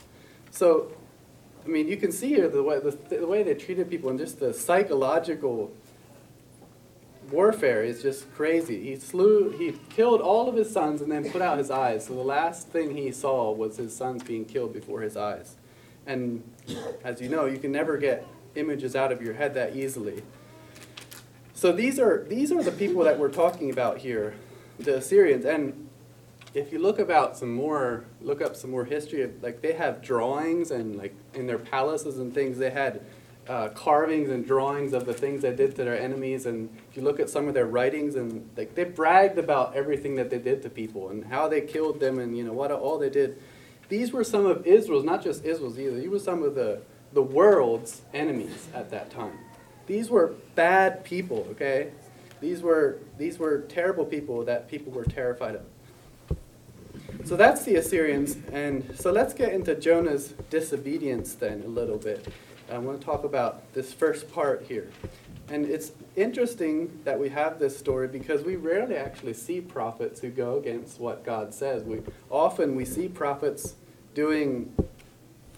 So, 0.52 0.92
I 1.64 1.68
mean, 1.68 1.88
you 1.88 1.98
can 1.98 2.12
see 2.12 2.30
here 2.30 2.48
the 2.48 2.64
way, 2.64 2.80
the, 2.80 2.92
the 3.10 3.26
way 3.26 3.44
they 3.44 3.54
treated 3.54 3.90
people 3.90 4.10
and 4.10 4.20
just 4.20 4.40
the 4.40 4.54
psychological 4.54 5.72
warfare 7.32 7.84
is 7.84 8.02
just 8.02 8.32
crazy. 8.36 8.84
He 8.84 8.96
slew, 8.98 9.50
he 9.52 9.74
killed 9.90 10.22
all 10.22 10.48
of 10.48 10.56
his 10.56 10.72
sons 10.72 11.02
and 11.02 11.12
then 11.12 11.30
put 11.32 11.42
out 11.42 11.58
his 11.58 11.72
eyes. 11.72 12.06
So 12.06 12.14
the 12.14 12.22
last 12.22 12.68
thing 12.70 12.96
he 12.96 13.12
saw 13.12 13.52
was 13.52 13.78
his 13.78 13.96
sons 13.96 14.24
being 14.24 14.46
killed 14.46 14.74
before 14.74 15.02
his 15.02 15.18
eyes. 15.18 15.56
And 16.06 16.44
as 17.04 17.22
you 17.22 17.30
know, 17.30 17.46
you 17.46 17.58
can 17.58 17.72
never 17.72 17.98
get 17.98 18.28
images 18.56 18.96
out 18.96 19.12
of 19.12 19.22
your 19.22 19.34
head 19.34 19.54
that 19.56 19.76
easily. 19.76 20.24
So 21.54 21.72
these 21.72 22.00
are 22.00 22.26
these 22.28 22.52
are 22.52 22.62
the 22.62 22.72
people 22.72 23.04
that 23.04 23.18
we're 23.18 23.32
talking 23.32 23.72
about 23.72 24.00
here, 24.00 24.36
the 24.78 24.98
Assyrians. 24.98 25.46
And 25.46 25.85
if 26.56 26.72
you 26.72 26.80
look 26.80 27.00
about 27.00 27.38
some 27.38 27.54
more, 27.54 28.06
look 28.22 28.42
up 28.42 28.56
some 28.56 28.72
more 28.72 28.86
history 28.86 29.22
of 29.22 29.44
like 29.44 29.62
they 29.62 29.74
have 29.74 30.02
drawings 30.02 30.72
and 30.72 30.96
like 30.96 31.14
in 31.34 31.46
their 31.46 31.60
palaces 31.60 32.18
and 32.18 32.34
things 32.34 32.58
they 32.58 32.70
had 32.70 33.02
uh, 33.48 33.70
carvings 33.70 34.30
and 34.30 34.48
drawings 34.48 34.94
of 34.94 35.06
the 35.06 35.14
things 35.14 35.42
they 35.42 35.54
did 35.54 35.76
to 35.76 35.84
their 35.84 36.00
enemies. 36.00 36.46
And 36.46 36.70
if 36.90 36.98
you 36.98 37.04
look 37.04 37.20
at 37.20 37.30
some 37.30 37.48
of 37.48 37.54
their 37.54 37.66
writings 37.68 38.16
and 38.16 38.50
like 38.56 38.74
they 38.74 38.86
bragged 38.86 39.38
about 39.38 39.76
everything 39.76 40.16
that 40.16 40.30
they 40.30 40.40
did 40.40 40.64
to 40.64 40.70
people 40.70 41.10
and 41.10 41.26
how 41.26 41.48
they 41.48 41.62
killed 41.62 42.00
them 42.00 42.20
and 42.20 42.38
you 42.38 42.44
know 42.44 42.54
what 42.54 42.72
all 42.72 42.98
they 42.98 43.10
did. 43.10 43.40
These 43.88 44.14
were 44.14 44.24
some 44.24 44.48
of 44.48 44.66
Israel's, 44.66 45.04
not 45.04 45.24
just 45.24 45.46
Israel's 45.46 45.78
either. 45.78 46.00
These 46.00 46.10
were 46.10 46.20
some 46.20 46.42
of 46.42 46.56
the 46.56 46.82
the 47.16 47.24
world's 47.24 48.02
enemies 48.14 48.68
at 48.74 48.92
that 48.92 49.10
time. 49.10 49.38
These 49.88 50.10
were 50.10 50.36
bad 50.56 51.04
people, 51.04 51.48
okay? 51.52 51.92
These 52.42 52.62
were, 52.62 53.00
these 53.18 53.40
were 53.40 53.62
terrible 53.62 54.06
people 54.06 54.44
that 54.46 54.68
people 54.68 54.92
were 54.92 55.06
terrified 55.06 55.56
of. 55.56 55.62
So 57.26 57.36
that's 57.36 57.64
the 57.66 57.78
Assyrians. 57.78 58.38
And 58.52 58.96
so 58.96 59.12
let's 59.12 59.34
get 59.34 59.52
into 59.52 59.74
Jonah's 59.74 60.36
disobedience 60.52 61.34
then 61.34 61.64
a 61.64 61.68
little 61.68 61.98
bit. 61.98 62.28
I 62.72 62.78
want 62.78 63.00
to 63.00 63.06
talk 63.06 63.24
about 63.24 63.74
this 63.74 63.92
first 63.92 64.32
part 64.32 64.66
here. 64.68 64.92
And 65.50 65.66
it's 65.66 65.92
interesting 66.16 67.00
that 67.04 67.20
we 67.20 67.30
have 67.30 67.58
this 67.58 67.76
story 67.76 68.08
because 68.08 68.44
we 68.44 68.58
rarely 68.58 68.96
actually 68.96 69.34
see 69.34 69.60
prophets 69.60 70.20
who 70.20 70.30
go 70.30 70.60
against 70.60 71.00
what 71.00 71.24
God 71.24 71.52
says. 71.52 71.84
We 71.84 72.02
often 72.30 72.76
we 72.76 72.86
see 72.86 73.08
prophets 73.08 73.74
doing 74.14 74.76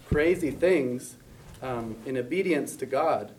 crazy 0.08 0.50
things 0.50 1.16
um, 1.60 1.96
in 2.06 2.16
obedience 2.16 2.76
to 2.76 2.86
God. 2.86 3.32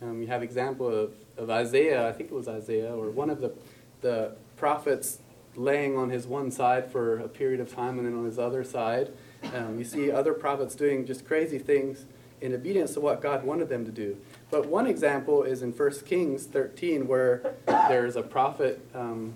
Um, 0.00 0.22
you 0.22 0.28
have 0.28 0.42
example 0.42 0.88
of, 0.88 1.12
of 1.36 1.50
Isaiah, 1.50 2.08
I 2.08 2.12
think 2.12 2.30
it 2.30 2.34
was 2.34 2.48
Isaiah, 2.48 2.94
or 2.94 3.10
one 3.10 3.28
of 3.28 3.42
the, 3.42 3.52
the 4.00 4.36
prophets 4.56 5.18
laying 5.56 5.96
on 5.96 6.10
his 6.10 6.26
one 6.26 6.50
side 6.50 6.90
for 6.90 7.18
a 7.18 7.28
period 7.28 7.60
of 7.60 7.74
time 7.74 7.98
and 7.98 8.06
then 8.06 8.14
on 8.14 8.24
his 8.24 8.38
other 8.38 8.64
side. 8.64 9.12
Um, 9.54 9.78
you 9.78 9.84
see 9.84 10.10
other 10.10 10.32
prophets 10.32 10.74
doing 10.74 11.06
just 11.06 11.26
crazy 11.26 11.58
things 11.58 12.06
in 12.40 12.52
obedience 12.52 12.94
to 12.94 13.00
what 13.00 13.20
God 13.20 13.44
wanted 13.44 13.68
them 13.68 13.84
to 13.84 13.90
do. 13.90 14.16
But 14.50 14.66
one 14.66 14.86
example 14.86 15.42
is 15.42 15.62
in 15.62 15.72
1 15.72 15.90
Kings 16.04 16.44
13, 16.44 17.06
where 17.06 17.54
there's 17.66 18.16
a 18.16 18.22
prophet 18.22 18.86
um, 18.94 19.34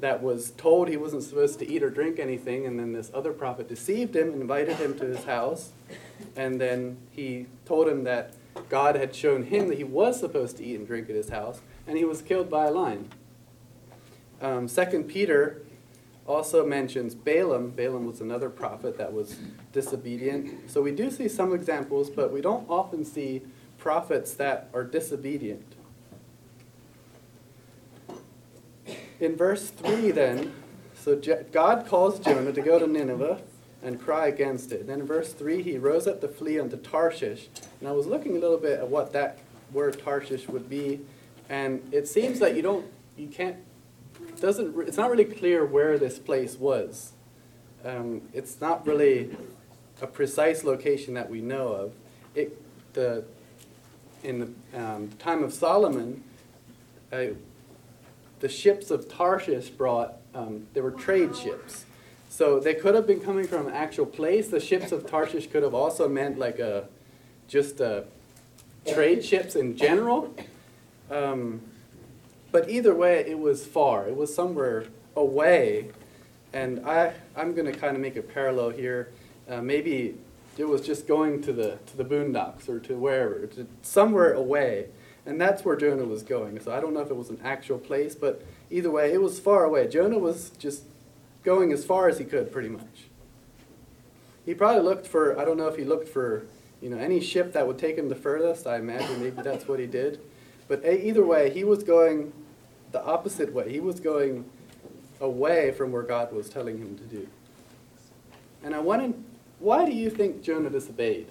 that 0.00 0.20
was 0.22 0.50
told 0.52 0.88
he 0.88 0.96
wasn't 0.96 1.22
supposed 1.22 1.60
to 1.60 1.70
eat 1.70 1.82
or 1.82 1.90
drink 1.90 2.18
anything, 2.18 2.66
and 2.66 2.78
then 2.78 2.92
this 2.92 3.10
other 3.14 3.32
prophet 3.32 3.68
deceived 3.68 4.16
him, 4.16 4.32
invited 4.32 4.76
him 4.76 4.98
to 4.98 5.04
his 5.06 5.24
house, 5.24 5.70
and 6.34 6.60
then 6.60 6.96
he 7.12 7.46
told 7.64 7.88
him 7.88 8.02
that 8.04 8.34
God 8.68 8.96
had 8.96 9.14
shown 9.14 9.44
him 9.44 9.68
that 9.68 9.78
he 9.78 9.84
was 9.84 10.18
supposed 10.18 10.56
to 10.56 10.64
eat 10.64 10.76
and 10.76 10.86
drink 10.86 11.08
at 11.08 11.14
his 11.14 11.28
house, 11.28 11.60
and 11.86 11.96
he 11.96 12.04
was 12.04 12.22
killed 12.22 12.50
by 12.50 12.66
a 12.66 12.70
lion. 12.70 13.08
Um, 14.42 14.66
Second 14.66 15.04
Peter 15.04 15.62
also 16.26 16.66
mentions 16.66 17.14
Balaam. 17.14 17.70
Balaam 17.70 18.06
was 18.06 18.20
another 18.20 18.50
prophet 18.50 18.98
that 18.98 19.12
was 19.12 19.36
disobedient. 19.72 20.68
So 20.70 20.82
we 20.82 20.90
do 20.90 21.10
see 21.10 21.28
some 21.28 21.54
examples, 21.54 22.10
but 22.10 22.32
we 22.32 22.40
don't 22.40 22.68
often 22.68 23.04
see 23.04 23.42
prophets 23.78 24.34
that 24.34 24.68
are 24.74 24.84
disobedient. 24.84 25.64
In 29.20 29.36
verse 29.36 29.70
3, 29.70 30.10
then, 30.10 30.52
so 30.96 31.20
God 31.52 31.86
calls 31.86 32.18
Jonah 32.18 32.52
to 32.52 32.60
go 32.60 32.80
to 32.80 32.86
Nineveh 32.88 33.40
and 33.82 34.00
cry 34.00 34.26
against 34.26 34.72
it. 34.72 34.88
Then 34.88 35.00
in 35.00 35.06
verse 35.06 35.32
3, 35.32 35.62
he 35.62 35.78
rose 35.78 36.08
up 36.08 36.20
to 36.20 36.28
flee 36.28 36.58
unto 36.58 36.76
Tarshish. 36.76 37.48
And 37.78 37.88
I 37.88 37.92
was 37.92 38.06
looking 38.06 38.36
a 38.36 38.40
little 38.40 38.58
bit 38.58 38.80
at 38.80 38.88
what 38.88 39.12
that 39.12 39.38
word 39.72 40.00
Tarshish 40.00 40.48
would 40.48 40.68
be, 40.68 41.00
and 41.48 41.82
it 41.92 42.08
seems 42.08 42.38
that 42.40 42.54
you 42.56 42.62
don't, 42.62 42.86
you 43.16 43.28
can't, 43.28 43.56
doesn't, 44.40 44.76
it's 44.88 44.96
not 44.96 45.10
really 45.10 45.24
clear 45.24 45.64
where 45.64 45.98
this 45.98 46.18
place 46.18 46.56
was. 46.56 47.12
Um, 47.84 48.22
it's 48.32 48.60
not 48.60 48.86
really 48.86 49.36
a 50.00 50.06
precise 50.06 50.64
location 50.64 51.14
that 51.14 51.30
we 51.30 51.40
know 51.40 51.68
of. 51.68 51.92
It, 52.34 52.60
the, 52.94 53.24
in 54.22 54.40
the 54.72 54.78
um, 54.78 55.10
time 55.18 55.42
of 55.42 55.52
Solomon, 55.52 56.22
uh, 57.12 57.26
the 58.40 58.48
ships 58.48 58.90
of 58.90 59.08
Tarshish 59.08 59.70
brought, 59.70 60.16
um, 60.34 60.66
they 60.74 60.80
were 60.80 60.90
trade 60.90 61.36
ships. 61.36 61.84
So 62.28 62.58
they 62.58 62.74
could 62.74 62.94
have 62.94 63.06
been 63.06 63.20
coming 63.20 63.46
from 63.46 63.66
an 63.66 63.74
actual 63.74 64.06
place. 64.06 64.48
The 64.48 64.60
ships 64.60 64.90
of 64.90 65.06
Tarshish 65.06 65.48
could 65.48 65.62
have 65.62 65.74
also 65.74 66.08
meant 66.08 66.38
like 66.38 66.58
a, 66.58 66.88
just 67.46 67.80
a 67.80 68.04
trade 68.92 69.24
ships 69.24 69.54
in 69.54 69.76
general. 69.76 70.34
Um, 71.10 71.60
but 72.52 72.68
either 72.68 72.94
way, 72.94 73.24
it 73.26 73.38
was 73.38 73.66
far. 73.66 74.06
It 74.06 74.16
was 74.16 74.32
somewhere 74.32 74.84
away. 75.16 75.90
And 76.52 76.86
I, 76.86 77.14
I'm 77.34 77.54
going 77.54 77.70
to 77.70 77.78
kind 77.78 77.96
of 77.96 78.02
make 78.02 78.16
a 78.16 78.22
parallel 78.22 78.70
here. 78.70 79.10
Uh, 79.48 79.62
maybe 79.62 80.18
it 80.58 80.64
was 80.64 80.82
just 80.82 81.08
going 81.08 81.42
to 81.42 81.52
the, 81.52 81.78
to 81.86 81.96
the 81.96 82.04
boondocks 82.04 82.68
or 82.68 82.78
to 82.80 82.94
wherever, 82.94 83.46
to 83.46 83.66
somewhere 83.80 84.34
away. 84.34 84.88
And 85.24 85.40
that's 85.40 85.64
where 85.64 85.76
Jonah 85.76 86.04
was 86.04 86.22
going. 86.22 86.60
So 86.60 86.72
I 86.72 86.80
don't 86.80 86.92
know 86.92 87.00
if 87.00 87.10
it 87.10 87.16
was 87.16 87.30
an 87.30 87.40
actual 87.42 87.78
place, 87.78 88.14
but 88.14 88.42
either 88.70 88.90
way, 88.90 89.12
it 89.12 89.22
was 89.22 89.40
far 89.40 89.64
away. 89.64 89.88
Jonah 89.88 90.18
was 90.18 90.50
just 90.58 90.84
going 91.42 91.72
as 91.72 91.84
far 91.84 92.08
as 92.08 92.18
he 92.18 92.24
could, 92.24 92.52
pretty 92.52 92.68
much. 92.68 93.06
He 94.44 94.54
probably 94.54 94.82
looked 94.82 95.06
for, 95.06 95.38
I 95.38 95.44
don't 95.44 95.56
know 95.56 95.68
if 95.68 95.76
he 95.76 95.84
looked 95.84 96.08
for, 96.08 96.44
you 96.82 96.90
know, 96.90 96.98
any 96.98 97.20
ship 97.20 97.52
that 97.52 97.66
would 97.66 97.78
take 97.78 97.96
him 97.96 98.08
the 98.08 98.16
furthest. 98.16 98.66
I 98.66 98.76
imagine 98.76 99.22
maybe 99.22 99.40
that's 99.40 99.66
what 99.68 99.78
he 99.78 99.86
did. 99.86 100.20
But 100.68 100.84
either 100.84 101.24
way, 101.24 101.50
he 101.50 101.64
was 101.64 101.82
going 101.82 102.32
the 102.92 103.02
opposite 103.04 103.52
way. 103.52 103.70
He 103.70 103.80
was 103.80 104.00
going 104.00 104.44
away 105.20 105.72
from 105.72 105.92
where 105.92 106.02
God 106.02 106.32
was 106.32 106.48
telling 106.48 106.78
him 106.78 106.96
to 106.96 107.04
do. 107.04 107.26
And 108.62 108.74
I 108.74 108.78
wanted, 108.78 109.14
why 109.58 109.84
do 109.84 109.92
you 109.92 110.10
think 110.10 110.42
Jonah 110.42 110.70
disobeyed? 110.70 111.26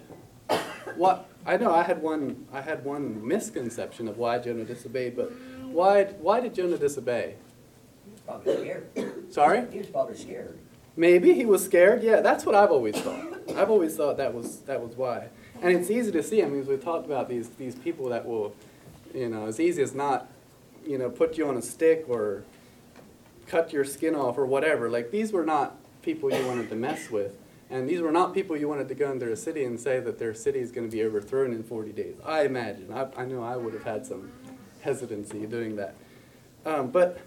What 0.95 1.29
I 1.45 1.57
know 1.57 1.73
I 1.73 1.83
had 1.83 2.01
one 2.01 2.45
I 2.51 2.61
had 2.61 2.83
one 2.83 3.25
misconception 3.25 4.07
of 4.07 4.17
why 4.17 4.39
Jonah 4.39 4.65
disobeyed, 4.65 5.15
but 5.15 5.31
why 5.63 6.03
why 6.03 6.39
did 6.41 6.53
Jonah 6.53 6.77
disobey? 6.77 7.35
He 8.05 8.11
was 8.11 8.21
Probably 8.21 8.57
scared. 8.57 9.33
Sorry? 9.33 9.67
He 9.71 9.77
was 9.79 9.87
probably 9.87 10.17
scared. 10.17 10.57
Maybe 10.97 11.33
he 11.33 11.45
was 11.45 11.63
scared. 11.63 12.03
Yeah, 12.03 12.19
that's 12.19 12.45
what 12.45 12.55
I've 12.55 12.71
always 12.71 12.95
thought. 12.95 13.25
I've 13.55 13.69
always 13.69 13.95
thought 13.95 14.17
that 14.17 14.33
was 14.33 14.59
that 14.61 14.81
was 14.81 14.95
why. 14.95 15.29
And 15.61 15.75
it's 15.75 15.89
easy 15.89 16.11
to 16.11 16.23
see. 16.23 16.43
I 16.43 16.47
mean, 16.47 16.65
we 16.65 16.75
talked 16.77 17.05
about 17.05 17.29
these 17.29 17.49
these 17.49 17.75
people 17.75 18.09
that 18.09 18.25
will, 18.25 18.53
you 19.13 19.29
know, 19.29 19.45
as 19.45 19.59
easy 19.59 19.81
as 19.81 19.93
not, 19.93 20.27
you 20.85 20.97
know, 20.97 21.09
put 21.09 21.37
you 21.37 21.47
on 21.47 21.57
a 21.57 21.61
stick 21.61 22.05
or 22.07 22.43
cut 23.47 23.73
your 23.73 23.83
skin 23.83 24.15
off 24.15 24.37
or 24.37 24.45
whatever. 24.45 24.89
Like 24.89 25.11
these 25.11 25.31
were 25.31 25.45
not 25.45 25.75
people 26.01 26.33
you 26.33 26.45
wanted 26.45 26.69
to 26.69 26.75
mess 26.75 27.09
with. 27.09 27.37
And 27.69 27.87
these 27.87 28.01
were 28.01 28.11
not 28.11 28.33
people 28.33 28.57
you 28.57 28.67
wanted 28.67 28.89
to 28.89 28.95
go 28.95 29.11
into 29.11 29.31
a 29.31 29.35
city 29.37 29.63
and 29.63 29.79
say 29.79 30.01
that 30.01 30.19
their 30.19 30.33
city 30.33 30.59
is 30.59 30.71
going 30.71 30.89
to 30.89 30.91
be 30.91 31.03
overthrown 31.03 31.53
in 31.53 31.63
40 31.63 31.93
days. 31.93 32.15
I 32.25 32.43
imagine. 32.43 32.91
I, 32.91 33.07
I 33.15 33.25
know 33.25 33.41
I 33.43 33.55
would 33.55 33.73
have 33.73 33.83
had 33.83 34.05
some 34.05 34.29
hesitancy 34.81 35.45
doing 35.45 35.77
that. 35.77 35.95
Um, 36.65 36.91
but 36.91 37.19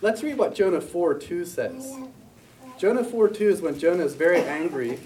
let's 0.00 0.22
read 0.22 0.36
what 0.36 0.54
Jonah 0.54 0.80
4 0.80 1.14
2 1.14 1.44
says. 1.44 1.96
Jonah 2.76 3.04
4 3.04 3.28
2 3.28 3.48
is 3.48 3.60
when 3.60 3.78
Jonah 3.78 4.04
is 4.04 4.14
very 4.14 4.40
angry 4.40 4.98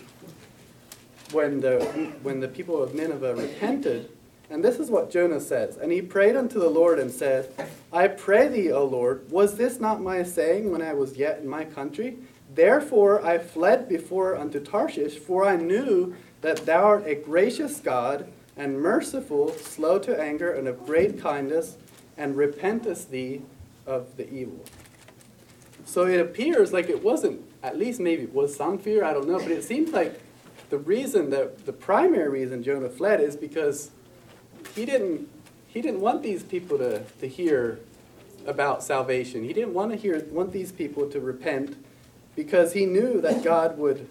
when 1.32 1.60
the, 1.60 1.84
when 2.22 2.40
the 2.40 2.48
people 2.48 2.82
of 2.82 2.94
Nineveh 2.94 3.34
repented. 3.34 4.10
And 4.48 4.64
this 4.64 4.78
is 4.78 4.90
what 4.90 5.10
Jonah 5.10 5.40
says. 5.40 5.76
And 5.76 5.90
he 5.90 6.00
prayed 6.00 6.36
unto 6.36 6.60
the 6.60 6.68
Lord 6.68 6.98
and 6.98 7.10
said, 7.10 7.50
I 7.92 8.08
pray 8.08 8.48
thee, 8.48 8.70
O 8.70 8.84
Lord, 8.84 9.30
was 9.30 9.56
this 9.56 9.80
not 9.80 10.00
my 10.00 10.22
saying 10.22 10.70
when 10.70 10.82
I 10.82 10.92
was 10.92 11.16
yet 11.16 11.40
in 11.40 11.48
my 11.48 11.64
country? 11.64 12.18
Therefore 12.54 13.24
I 13.24 13.38
fled 13.38 13.88
before 13.88 14.36
unto 14.36 14.60
Tarshish, 14.60 15.18
for 15.18 15.44
I 15.44 15.56
knew 15.56 16.14
that 16.42 16.64
thou 16.64 16.84
art 16.84 17.06
a 17.06 17.14
gracious 17.14 17.80
God 17.80 18.30
and 18.56 18.80
merciful, 18.80 19.52
slow 19.52 19.98
to 19.98 20.18
anger, 20.18 20.52
and 20.52 20.68
of 20.68 20.86
great 20.86 21.20
kindness, 21.20 21.76
and 22.16 22.36
repentest 22.36 23.10
thee 23.10 23.42
of 23.86 24.16
the 24.16 24.32
evil. 24.32 24.64
So 25.84 26.06
it 26.06 26.20
appears 26.20 26.72
like 26.72 26.88
it 26.88 27.02
wasn't, 27.02 27.42
at 27.62 27.78
least 27.78 28.00
maybe 28.00 28.22
it 28.22 28.34
was 28.34 28.56
some 28.56 28.78
fear, 28.78 29.04
I 29.04 29.12
don't 29.12 29.28
know, 29.28 29.38
but 29.38 29.50
it 29.50 29.64
seems 29.64 29.90
like 29.90 30.20
the 30.70 30.78
reason 30.78 31.30
that 31.30 31.66
the 31.66 31.72
primary 31.72 32.28
reason 32.28 32.62
Jonah 32.62 32.88
fled 32.88 33.20
is 33.20 33.36
because 33.36 33.90
he 34.76 34.84
didn't 34.84 35.28
he 35.66 35.82
didn't 35.82 36.00
want 36.00 36.22
these 36.22 36.42
people 36.42 36.78
to, 36.78 37.00
to 37.20 37.28
hear 37.28 37.80
about 38.46 38.82
salvation. 38.82 39.42
He 39.42 39.52
didn't 39.52 39.74
want 39.74 39.90
to 39.90 39.96
hear 39.96 40.24
want 40.30 40.52
these 40.52 40.70
people 40.70 41.08
to 41.10 41.18
repent 41.18 41.76
because 42.36 42.74
he 42.74 42.86
knew 42.86 43.20
that 43.22 43.42
God 43.42 43.76
would 43.78 44.08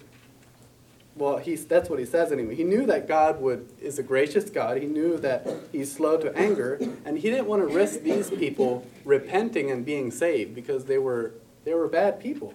well 1.14 1.38
he's 1.38 1.64
that's 1.64 1.88
what 1.88 1.98
he 1.98 2.04
says 2.04 2.32
anyway. 2.32 2.54
He 2.54 2.64
knew 2.64 2.84
that 2.86 3.08
god 3.08 3.40
would 3.40 3.68
is 3.80 3.98
a 3.98 4.02
gracious 4.02 4.50
god. 4.50 4.76
He 4.76 4.86
knew 4.86 5.16
that 5.18 5.46
he's 5.72 5.90
slow 5.90 6.18
to 6.18 6.36
anger 6.36 6.78
and 7.04 7.18
he 7.18 7.30
didn't 7.30 7.46
want 7.46 7.66
to 7.66 7.74
risk 7.74 8.00
these 8.00 8.28
people 8.28 8.86
repenting 9.04 9.70
and 9.70 9.86
being 9.86 10.10
saved 10.10 10.54
because 10.54 10.84
they 10.84 10.98
were 10.98 11.32
they 11.64 11.74
were 11.74 11.88
bad 11.88 12.20
people. 12.20 12.52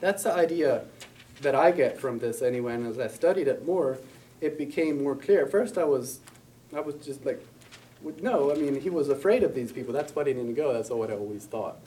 That's 0.00 0.22
the 0.22 0.32
idea 0.32 0.84
that 1.42 1.54
i 1.54 1.70
get 1.70 1.98
from 1.98 2.18
this 2.18 2.40
anyway 2.40 2.74
and 2.74 2.86
as 2.86 2.98
i 2.98 3.06
studied 3.08 3.46
it 3.46 3.66
more 3.66 3.98
it 4.40 4.56
became 4.56 5.02
more 5.02 5.14
clear. 5.14 5.46
First 5.46 5.76
i 5.76 5.84
was 5.84 6.20
i 6.76 6.80
was 6.80 6.94
just 6.96 7.24
like 7.24 7.42
no 8.20 8.52
i 8.52 8.54
mean 8.54 8.80
he 8.80 8.90
was 8.90 9.08
afraid 9.08 9.42
of 9.42 9.54
these 9.54 9.72
people 9.72 9.92
that's 9.92 10.14
why 10.14 10.24
he 10.24 10.32
didn't 10.32 10.54
go 10.54 10.72
that's 10.72 10.90
what 10.90 11.10
i 11.10 11.14
always 11.14 11.44
thought 11.44 11.78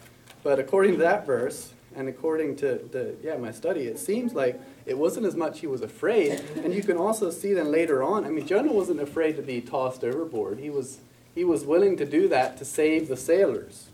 but 0.44 0.60
according 0.60 0.94
to 0.94 1.00
that 1.00 1.26
verse 1.26 1.74
and 1.96 2.08
according 2.08 2.56
to 2.58 2.80
the 2.92 3.16
yeah 3.24 3.38
my 3.38 3.52
study, 3.52 3.82
it 3.82 4.00
seems 4.00 4.34
like 4.34 4.60
it 4.86 4.98
wasn't 4.98 5.26
as 5.26 5.36
much 5.36 5.60
he 5.60 5.68
was 5.68 5.82
afraid. 5.82 6.42
And 6.64 6.74
you 6.74 6.84
can 6.84 6.98
also 6.98 7.32
see 7.32 7.54
then 7.54 7.72
later 7.72 8.04
on. 8.04 8.26
I 8.26 8.30
mean, 8.30 8.46
Jonah 8.46 8.72
wasn't 8.72 9.00
afraid 9.00 9.36
to 9.38 9.42
be 9.42 9.62
tossed 9.62 10.04
overboard. 10.04 10.60
He 10.60 10.70
was 10.70 11.00
he 11.34 11.44
was 11.44 11.66
willing 11.66 11.98
to 11.98 12.06
do 12.06 12.28
that 12.30 12.58
to 12.58 12.66
save 12.66 13.08
the 13.08 13.18
sailors, 13.18 13.90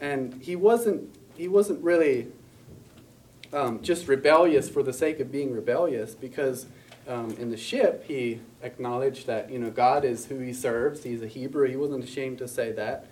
and 0.00 0.42
he 0.42 0.56
wasn't 0.56 1.14
he 1.36 1.48
wasn't 1.48 1.82
really 1.82 2.28
um, 3.52 3.82
just 3.82 4.08
rebellious 4.08 4.68
for 4.68 4.82
the 4.82 4.92
sake 4.92 5.20
of 5.20 5.30
being 5.30 5.52
rebellious 5.52 6.14
because 6.14 6.66
um, 7.06 7.30
in 7.38 7.50
the 7.50 7.56
ship, 7.56 8.04
he 8.06 8.40
acknowledged 8.62 9.26
that 9.26 9.50
you 9.50 9.58
know 9.58 9.70
God 9.70 10.04
is 10.04 10.26
who 10.26 10.38
he 10.38 10.52
serves. 10.52 11.04
He's 11.04 11.22
a 11.22 11.26
Hebrew. 11.26 11.68
He 11.68 11.76
wasn't 11.76 12.04
ashamed 12.04 12.38
to 12.38 12.48
say 12.48 12.72
that. 12.72 13.06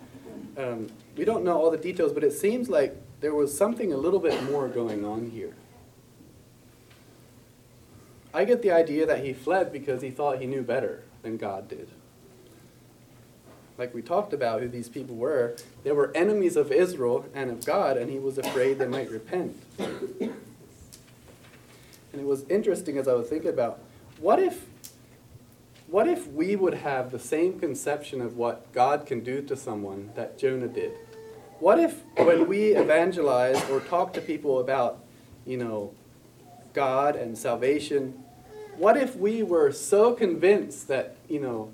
Um, 0.57 0.87
we 1.15 1.25
don't 1.25 1.43
know 1.43 1.57
all 1.57 1.71
the 1.71 1.77
details, 1.77 2.13
but 2.13 2.23
it 2.23 2.33
seems 2.33 2.69
like 2.69 2.95
there 3.21 3.33
was 3.33 3.55
something 3.55 3.93
a 3.93 3.97
little 3.97 4.19
bit 4.19 4.43
more 4.43 4.67
going 4.67 5.05
on 5.05 5.31
here. 5.31 5.55
I 8.33 8.45
get 8.45 8.61
the 8.61 8.71
idea 8.71 9.05
that 9.05 9.23
he 9.23 9.33
fled 9.33 9.71
because 9.71 10.01
he 10.01 10.11
thought 10.11 10.39
he 10.39 10.45
knew 10.45 10.61
better 10.61 11.03
than 11.23 11.37
God 11.37 11.67
did. 11.67 11.89
Like 13.77 13.93
we 13.93 14.01
talked 14.01 14.33
about 14.33 14.61
who 14.61 14.67
these 14.67 14.89
people 14.89 15.15
were, 15.15 15.55
they 15.83 15.91
were 15.91 16.11
enemies 16.15 16.55
of 16.55 16.71
Israel 16.71 17.25
and 17.33 17.51
of 17.51 17.65
God, 17.65 17.97
and 17.97 18.09
he 18.09 18.19
was 18.19 18.37
afraid 18.37 18.79
they 18.79 18.87
might 18.87 19.09
repent. 19.09 19.61
And 19.79 20.33
it 22.21 22.25
was 22.25 22.43
interesting 22.49 22.97
as 22.97 23.07
I 23.07 23.13
was 23.13 23.29
thinking 23.29 23.49
about 23.49 23.79
what 24.19 24.39
if 24.39 24.65
what 25.87 26.07
if 26.07 26.27
we 26.27 26.55
would 26.55 26.73
have 26.75 27.11
the 27.11 27.19
same 27.19 27.59
conception 27.59 28.21
of 28.21 28.35
what 28.35 28.71
God 28.73 29.05
can 29.05 29.21
do 29.21 29.41
to 29.43 29.55
someone 29.55 30.11
that 30.15 30.37
Jonah 30.37 30.67
did? 30.67 30.91
What 31.59 31.79
if 31.79 32.03
when 32.17 32.47
we 32.47 32.75
evangelize 32.75 33.61
or 33.69 33.79
talk 33.79 34.13
to 34.13 34.21
people 34.21 34.59
about, 34.59 34.99
you 35.45 35.57
know, 35.57 35.93
God 36.73 37.15
and 37.15 37.37
salvation, 37.37 38.23
what 38.75 38.95
if 38.97 39.15
we 39.15 39.41
were 39.41 39.71
so 39.71 40.13
convinced 40.13 40.87
that, 40.89 41.15
you 41.27 41.39
know, 41.39 41.73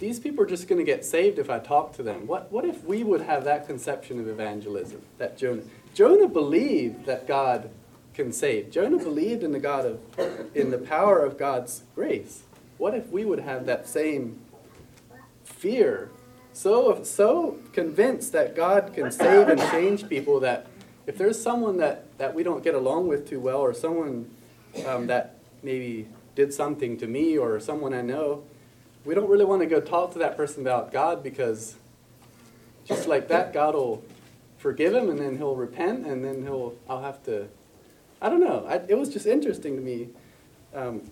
these 0.00 0.18
people 0.18 0.44
are 0.44 0.48
just 0.48 0.66
going 0.66 0.78
to 0.78 0.84
get 0.84 1.04
saved 1.04 1.38
if 1.38 1.48
I 1.48 1.60
talk 1.60 1.94
to 1.94 2.02
them? 2.02 2.26
What, 2.26 2.50
what 2.50 2.64
if 2.64 2.84
we 2.84 3.04
would 3.04 3.22
have 3.22 3.44
that 3.44 3.66
conception 3.66 4.18
of 4.18 4.28
evangelism 4.28 5.02
that 5.18 5.38
Jonah? 5.38 5.62
Jonah 5.94 6.28
believed 6.28 7.06
that 7.06 7.26
God 7.26 7.70
can 8.12 8.32
save. 8.32 8.70
Jonah 8.70 8.98
believed 8.98 9.42
in 9.42 9.52
the 9.52 9.58
God 9.58 9.86
of, 9.86 10.00
in 10.54 10.70
the 10.70 10.78
power 10.78 11.20
of 11.20 11.38
God's 11.38 11.84
grace. 11.94 12.42
What 12.80 12.94
if 12.94 13.10
we 13.10 13.26
would 13.26 13.40
have 13.40 13.66
that 13.66 13.86
same 13.86 14.40
fear, 15.44 16.08
so 16.54 17.02
so 17.04 17.58
convinced 17.74 18.32
that 18.32 18.56
God 18.56 18.94
can 18.94 19.12
save 19.12 19.48
and 19.48 19.60
change 19.70 20.08
people 20.08 20.40
that 20.40 20.66
if 21.06 21.18
there's 21.18 21.38
someone 21.38 21.76
that, 21.76 22.16
that 22.16 22.34
we 22.34 22.42
don't 22.42 22.64
get 22.64 22.74
along 22.74 23.06
with 23.06 23.28
too 23.28 23.38
well, 23.38 23.58
or 23.58 23.74
someone 23.74 24.30
um, 24.86 25.08
that 25.08 25.34
maybe 25.62 26.08
did 26.34 26.54
something 26.54 26.96
to 26.96 27.06
me 27.06 27.36
or 27.36 27.60
someone 27.60 27.92
I 27.92 28.00
know, 28.00 28.44
we 29.04 29.14
don't 29.14 29.28
really 29.28 29.44
want 29.44 29.60
to 29.60 29.66
go 29.66 29.82
talk 29.82 30.14
to 30.14 30.18
that 30.20 30.38
person 30.38 30.62
about 30.62 30.90
God 30.90 31.22
because 31.22 31.76
just 32.86 33.06
like 33.06 33.28
that, 33.28 33.52
God 33.52 33.74
will 33.74 34.02
forgive 34.56 34.94
him 34.94 35.10
and 35.10 35.18
then 35.18 35.36
he'll 35.36 35.54
repent 35.54 36.06
and 36.06 36.24
then 36.24 36.44
he'll 36.44 36.74
I'll 36.88 37.02
have 37.02 37.22
to. 37.24 37.48
I 38.22 38.30
don't 38.30 38.40
know. 38.40 38.64
I, 38.66 38.76
it 38.88 38.96
was 38.96 39.10
just 39.10 39.26
interesting 39.26 39.76
to 39.76 39.82
me. 39.82 40.08
Um, 40.74 41.02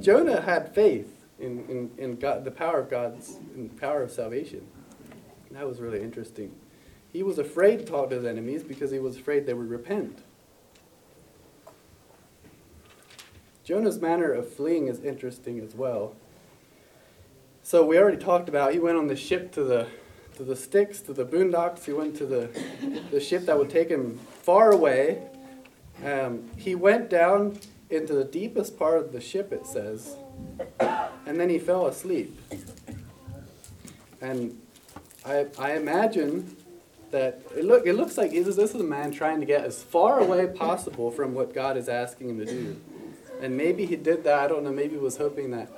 Jonah 0.00 0.40
had 0.40 0.74
faith 0.74 1.24
in, 1.38 1.64
in, 1.68 1.90
in 1.98 2.16
God, 2.16 2.44
the 2.44 2.50
power 2.50 2.78
of 2.80 2.90
God's 2.90 3.36
in 3.54 3.68
the 3.68 3.74
power 3.74 4.02
of 4.02 4.10
salvation. 4.10 4.66
That 5.50 5.66
was 5.66 5.80
really 5.80 6.00
interesting. 6.00 6.54
He 7.12 7.22
was 7.22 7.38
afraid 7.38 7.80
to 7.80 7.84
talk 7.84 8.08
to 8.08 8.16
his 8.16 8.24
enemies 8.24 8.62
because 8.62 8.90
he 8.90 8.98
was 8.98 9.16
afraid 9.16 9.44
they 9.44 9.52
would 9.52 9.68
repent. 9.68 10.22
Jonah's 13.64 14.00
manner 14.00 14.32
of 14.32 14.52
fleeing 14.52 14.88
is 14.88 15.00
interesting 15.04 15.60
as 15.60 15.74
well. 15.74 16.14
So 17.62 17.84
we 17.84 17.98
already 17.98 18.16
talked 18.16 18.48
about 18.48 18.72
he 18.72 18.78
went 18.78 18.96
on 18.96 19.08
the 19.08 19.16
ship 19.16 19.52
to 19.52 19.62
the 19.62 19.88
to 20.36 20.44
the 20.44 20.56
sticks, 20.56 21.00
to 21.02 21.12
the 21.12 21.24
boondocks. 21.26 21.84
He 21.84 21.92
went 21.92 22.16
to 22.16 22.26
the 22.26 22.50
the 23.10 23.20
ship 23.20 23.44
that 23.46 23.58
would 23.58 23.70
take 23.70 23.88
him 23.88 24.18
far 24.42 24.72
away. 24.72 25.22
Um, 26.04 26.50
he 26.56 26.74
went 26.74 27.10
down 27.10 27.58
into 27.92 28.14
the 28.14 28.24
deepest 28.24 28.78
part 28.78 28.98
of 28.98 29.12
the 29.12 29.20
ship, 29.20 29.52
it 29.52 29.66
says, 29.66 30.16
and 31.26 31.38
then 31.38 31.48
he 31.48 31.58
fell 31.58 31.86
asleep. 31.86 32.38
And 34.20 34.58
I, 35.24 35.46
I 35.58 35.72
imagine 35.72 36.56
that 37.10 37.42
it, 37.56 37.64
look, 37.64 37.86
it 37.86 37.94
looks 37.94 38.16
like 38.16 38.32
this 38.32 38.46
is, 38.46 38.74
a 38.74 38.82
man 38.82 39.12
trying 39.12 39.40
to 39.40 39.46
get 39.46 39.64
as 39.64 39.82
far 39.82 40.18
away 40.18 40.46
possible 40.46 41.10
from 41.10 41.34
what 41.34 41.54
God 41.54 41.76
is 41.76 41.88
asking 41.88 42.30
him 42.30 42.38
to 42.38 42.44
do. 42.46 42.80
And 43.40 43.56
maybe 43.56 43.86
he 43.86 43.96
did 43.96 44.24
that, 44.24 44.38
I 44.38 44.48
don't 44.48 44.64
know, 44.64 44.72
maybe 44.72 44.94
he 44.94 45.00
was 45.00 45.16
hoping 45.16 45.50
that 45.50 45.68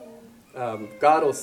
um, 0.55 0.89
God 1.01 1.25
will 1.25 1.35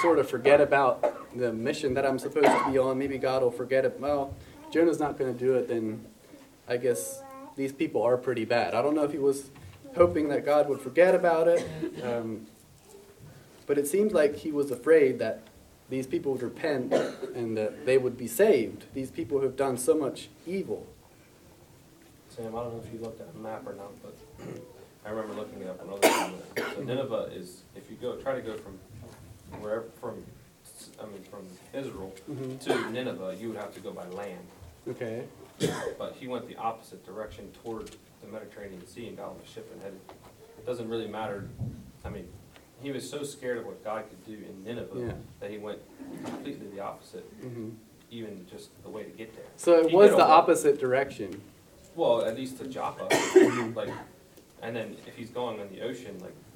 sort 0.00 0.18
of 0.18 0.28
forget 0.28 0.60
about 0.60 1.36
the 1.36 1.52
mission 1.52 1.94
that 1.94 2.04
I'm 2.04 2.18
supposed 2.18 2.46
to 2.46 2.70
be 2.70 2.78
on. 2.78 2.98
Maybe 2.98 3.18
God 3.18 3.42
will 3.42 3.50
forget 3.50 3.84
it. 3.84 4.00
Well, 4.00 4.34
Jonah's 4.72 4.98
not 4.98 5.18
going 5.18 5.32
to 5.32 5.38
do 5.38 5.54
it, 5.54 5.68
then 5.68 6.04
I 6.68 6.76
guess 6.76 7.22
these 7.56 7.72
people 7.72 8.02
are 8.02 8.16
pretty 8.16 8.44
bad. 8.44 8.74
I 8.74 8.82
don't 8.82 8.94
know 8.94 9.04
if 9.04 9.12
he 9.12 9.18
was 9.18 9.50
hoping 9.94 10.28
that 10.28 10.44
God 10.44 10.68
would 10.68 10.80
forget 10.80 11.14
about 11.14 11.48
it, 11.48 11.64
um, 12.02 12.46
but 13.66 13.78
it 13.78 13.86
seems 13.86 14.12
like 14.12 14.36
he 14.36 14.52
was 14.52 14.70
afraid 14.70 15.18
that 15.18 15.42
these 15.88 16.06
people 16.06 16.32
would 16.32 16.42
repent 16.42 16.92
and 17.34 17.56
that 17.56 17.84
they 17.86 17.98
would 17.98 18.16
be 18.16 18.28
saved. 18.28 18.84
These 18.94 19.10
people 19.10 19.38
who 19.38 19.44
have 19.44 19.56
done 19.56 19.76
so 19.76 19.94
much 19.96 20.28
evil. 20.46 20.86
Sam, 22.28 22.54
I 22.54 22.60
don't 22.60 22.74
know 22.76 22.82
if 22.86 22.92
you 22.92 23.00
looked 23.00 23.20
at 23.20 23.28
a 23.34 23.38
map 23.38 23.66
or 23.66 23.74
not, 23.74 23.90
but 24.02 24.14
I 25.06 25.10
remember 25.10 25.34
looking 25.34 25.60
it 25.62 25.68
up 25.68 25.82
another 25.82 26.00
time. 26.08 26.34
So 26.76 26.82
Nineveh 26.82 27.30
is, 27.34 27.62
if 27.74 27.90
you 27.90 27.96
go, 28.00 28.16
try 28.16 28.34
to 28.34 28.40
go 28.40 28.56
from 28.56 28.78
wherever, 29.60 29.84
from, 30.00 30.22
I 31.02 31.06
mean, 31.06 31.22
from 31.28 31.44
Israel 31.74 32.14
Mhm. 32.30 32.60
to 32.60 32.90
Nineveh, 32.92 33.36
you 33.38 33.48
would 33.48 33.56
have 33.56 33.74
to 33.74 33.80
go 33.80 33.90
by 33.90 34.06
land. 34.08 34.46
Okay. 34.88 35.24
But 35.98 36.14
he 36.18 36.28
went 36.28 36.46
the 36.48 36.56
opposite 36.56 37.04
direction 37.04 37.50
toward 37.64 37.90
the 38.22 38.28
Mediterranean 38.28 38.86
Sea 38.86 39.08
and 39.08 39.16
got 39.16 39.28
on 39.30 39.36
the 39.42 39.48
ship 39.48 39.70
and 39.72 39.82
headed. 39.82 40.00
It 40.58 40.66
doesn't 40.66 40.88
really 40.88 41.08
matter, 41.08 41.48
I 42.04 42.10
mean, 42.10 42.28
he 42.82 42.90
was 42.90 43.08
so 43.08 43.22
scared 43.22 43.58
of 43.58 43.66
what 43.66 43.82
God 43.84 44.04
could 44.08 44.24
do 44.24 44.32
in 44.32 44.62
Yeah. 44.64 44.74
Nineveh 44.74 45.14
that 45.40 45.50
he 45.50 45.58
went 45.58 45.78
completely 46.24 46.66
the 46.68 46.80
opposite, 46.80 47.24
hmm 47.40 47.70
even 48.12 48.44
just 48.50 48.70
the 48.82 48.90
way 48.90 49.04
to 49.04 49.10
get 49.10 49.32
there. 49.36 49.44
So 49.56 49.84
it 49.84 49.90
He 49.90 49.94
was 49.96 50.08
did 50.10 50.14
the 50.18 50.22
lot. 50.22 50.30
opposite 50.30 50.80
direction. 50.80 51.40
Well, 51.94 52.24
at 52.24 52.34
least 52.34 52.58
to 52.58 52.66
Joppa, 52.66 53.04
like, 53.76 53.88
and 54.62 54.74
then 54.74 54.96
if 55.06 55.14
he's 55.14 55.30
going 55.30 55.60
on 55.60 55.68
the 55.72 55.80
ocean, 55.82 56.18
like, 56.18 56.32
yeah, 56.32 56.49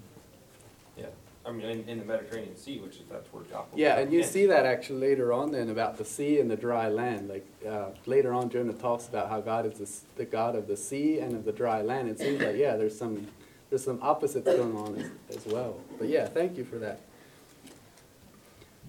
I 1.47 1.53
mean, 1.53 1.67
in, 1.67 1.89
in 1.89 1.99
the 1.99 2.05
Mediterranean 2.05 2.57
Sea, 2.57 2.79
which 2.79 2.97
is, 2.97 3.03
that's 3.11 3.31
where 3.33 3.45
Joppa. 3.45 3.77
Yeah, 3.77 3.99
and 3.99 4.13
you 4.13 4.21
ends. 4.21 4.31
see 4.31 4.47
that 4.47 4.65
actually 4.65 5.01
later 5.01 5.33
on 5.33 5.53
then 5.53 5.69
about 5.69 5.99
the 5.99 6.05
sea 6.05 6.41
and 6.41 6.51
the 6.51 6.57
dry 6.57 6.89
land. 6.89 7.29
Like 7.29 7.47
uh, 7.69 7.89
later 8.07 8.33
on, 8.33 8.49
Jonah 8.49 8.73
talks 8.73 9.09
about 9.09 9.29
how 9.29 9.41
God 9.41 9.67
is 9.67 9.79
the, 9.79 10.23
the 10.23 10.25
God 10.25 10.57
of 10.57 10.67
the 10.67 10.77
sea 10.77 11.19
and 11.19 11.35
of 11.35 11.45
the 11.45 11.53
dry 11.53 11.83
land. 11.83 12.09
It 12.09 12.19
seems 12.19 12.41
like 12.41 12.57
yeah, 12.57 12.77
there's 12.77 12.99
some 12.99 13.27
there's 13.69 13.85
some 13.85 13.99
opposites 14.03 14.47
going 14.47 14.77
on 14.77 14.97
as, 14.97 15.37
as 15.37 15.53
well. 15.53 15.79
But 15.99 16.09
yeah, 16.09 16.27
thank 16.27 16.57
you 16.57 16.65
for 16.65 16.79
that. 16.79 17.01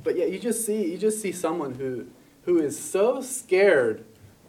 But 0.03 0.17
yeah, 0.17 0.25
you 0.25 0.39
just 0.39 0.65
see 0.65 0.91
you 0.91 0.97
just 0.97 1.21
see 1.21 1.33
someone 1.33 1.73
who 1.73 2.07
who 2.43 2.59
is 2.59 2.79
so 2.79 3.21
scared 3.21 4.05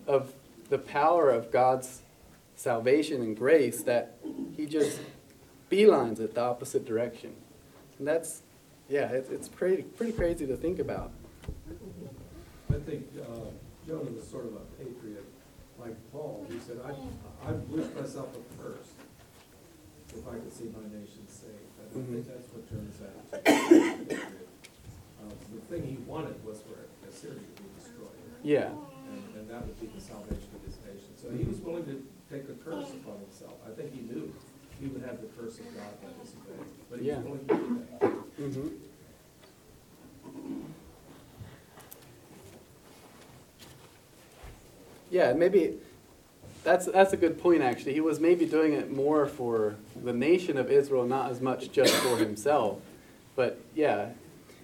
of 0.06 0.32
the 0.68 0.78
power 0.78 1.30
of 1.30 1.50
God's 1.50 2.02
salvation 2.54 3.20
and 3.22 3.36
grace 3.36 3.82
that 3.82 4.16
he 4.56 4.66
just 4.66 5.00
beelines 5.70 6.20
it 6.20 6.34
the 6.34 6.40
opposite 6.40 6.84
direction. 6.84 7.34
And 7.98 8.06
that's, 8.06 8.42
yeah, 8.88 9.08
it's, 9.10 9.30
it's 9.30 9.48
pretty, 9.48 9.82
pretty 9.82 10.12
crazy 10.12 10.46
to 10.46 10.56
think 10.56 10.78
about. 10.78 11.12
I 12.70 12.78
think 12.80 13.06
uh, 13.20 13.50
Jonah 13.86 14.10
was 14.10 14.26
sort 14.28 14.46
of 14.46 14.54
a 14.54 14.64
patriot, 14.82 15.24
like 15.78 15.94
Paul. 16.12 16.46
He 16.50 16.58
said, 16.58 16.78
I, 16.84 16.90
I'd 17.48 17.68
myself 17.94 18.28
a 18.36 18.62
curse 18.62 18.88
if 20.10 20.26
I 20.28 20.32
could 20.32 20.52
see 20.52 20.64
my 20.64 20.82
nation 20.98 21.26
saved. 21.28 21.52
And 21.94 22.02
I 22.02 22.12
think 22.12 22.26
that's 22.28 22.48
what 22.52 22.68
Jonah's 22.68 23.00
attitude 23.00 24.08
was. 24.08 24.18
Uh, 24.18 25.34
The 25.54 25.60
thing 25.76 25.86
he 25.86 25.96
wanted 26.06 26.44
was 26.44 26.60
for 26.60 26.78
Assyria 27.08 27.34
to 27.38 27.62
be 27.62 27.68
destroyed, 27.78 28.10
Yeah, 28.42 28.68
and, 29.10 29.22
and 29.36 29.50
that 29.50 29.66
would 29.66 29.80
be 29.80 29.86
the 29.86 30.00
salvation 30.00 30.48
of 30.54 30.62
his 30.66 30.76
nation. 30.84 31.10
So 31.16 31.30
he 31.30 31.44
was 31.44 31.58
willing 31.60 31.84
to 31.86 32.02
take 32.30 32.44
a 32.48 32.54
curse 32.62 32.90
upon 32.90 33.18
himself. 33.20 33.54
I 33.66 33.70
think 33.74 33.94
he 33.94 34.00
knew 34.02 34.32
he 34.80 34.86
would 34.88 35.02
have 35.02 35.20
the 35.20 35.26
curse 35.28 35.58
of 35.58 35.74
God 35.74 35.92
that 36.02 36.22
disobeyed, 36.22 36.66
but 36.90 37.00
he 37.00 37.08
was 37.08 37.16
Yeah. 37.16 37.22
willing 37.22 37.46
to 37.48 37.54
do 37.54 37.86
that. 38.00 38.10
hmm 38.36 38.68
Yeah, 45.10 45.32
maybe, 45.34 45.78
that's, 46.64 46.86
that's 46.86 47.12
a 47.12 47.16
good 47.16 47.40
point, 47.40 47.62
actually. 47.62 47.92
He 47.94 48.00
was 48.00 48.18
maybe 48.18 48.44
doing 48.44 48.72
it 48.72 48.90
more 48.90 49.26
for 49.26 49.76
the 50.02 50.12
nation 50.12 50.58
of 50.58 50.70
Israel, 50.70 51.06
not 51.06 51.30
as 51.30 51.40
much 51.40 51.70
just 51.70 51.94
for 51.94 52.16
himself. 52.16 52.80
But, 53.36 53.60
yeah, 53.74 54.10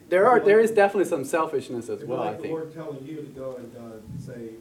there 0.08 0.26
are, 0.28 0.40
there 0.40 0.58
is 0.58 0.72
definitely 0.72 1.08
some 1.08 1.24
selfishness 1.24 1.84
as 1.84 1.90
It'd 1.98 2.00
be 2.00 2.06
well, 2.06 2.22
I 2.22 2.26
like 2.28 2.36
the 2.38 2.42
think. 2.42 2.54
Lord 2.54 2.74
telling 2.74 3.06
you 3.06 3.16
to 3.16 3.22
go 3.22 3.56
and, 3.56 3.76
uh, 3.76 4.20
say, 4.20 4.54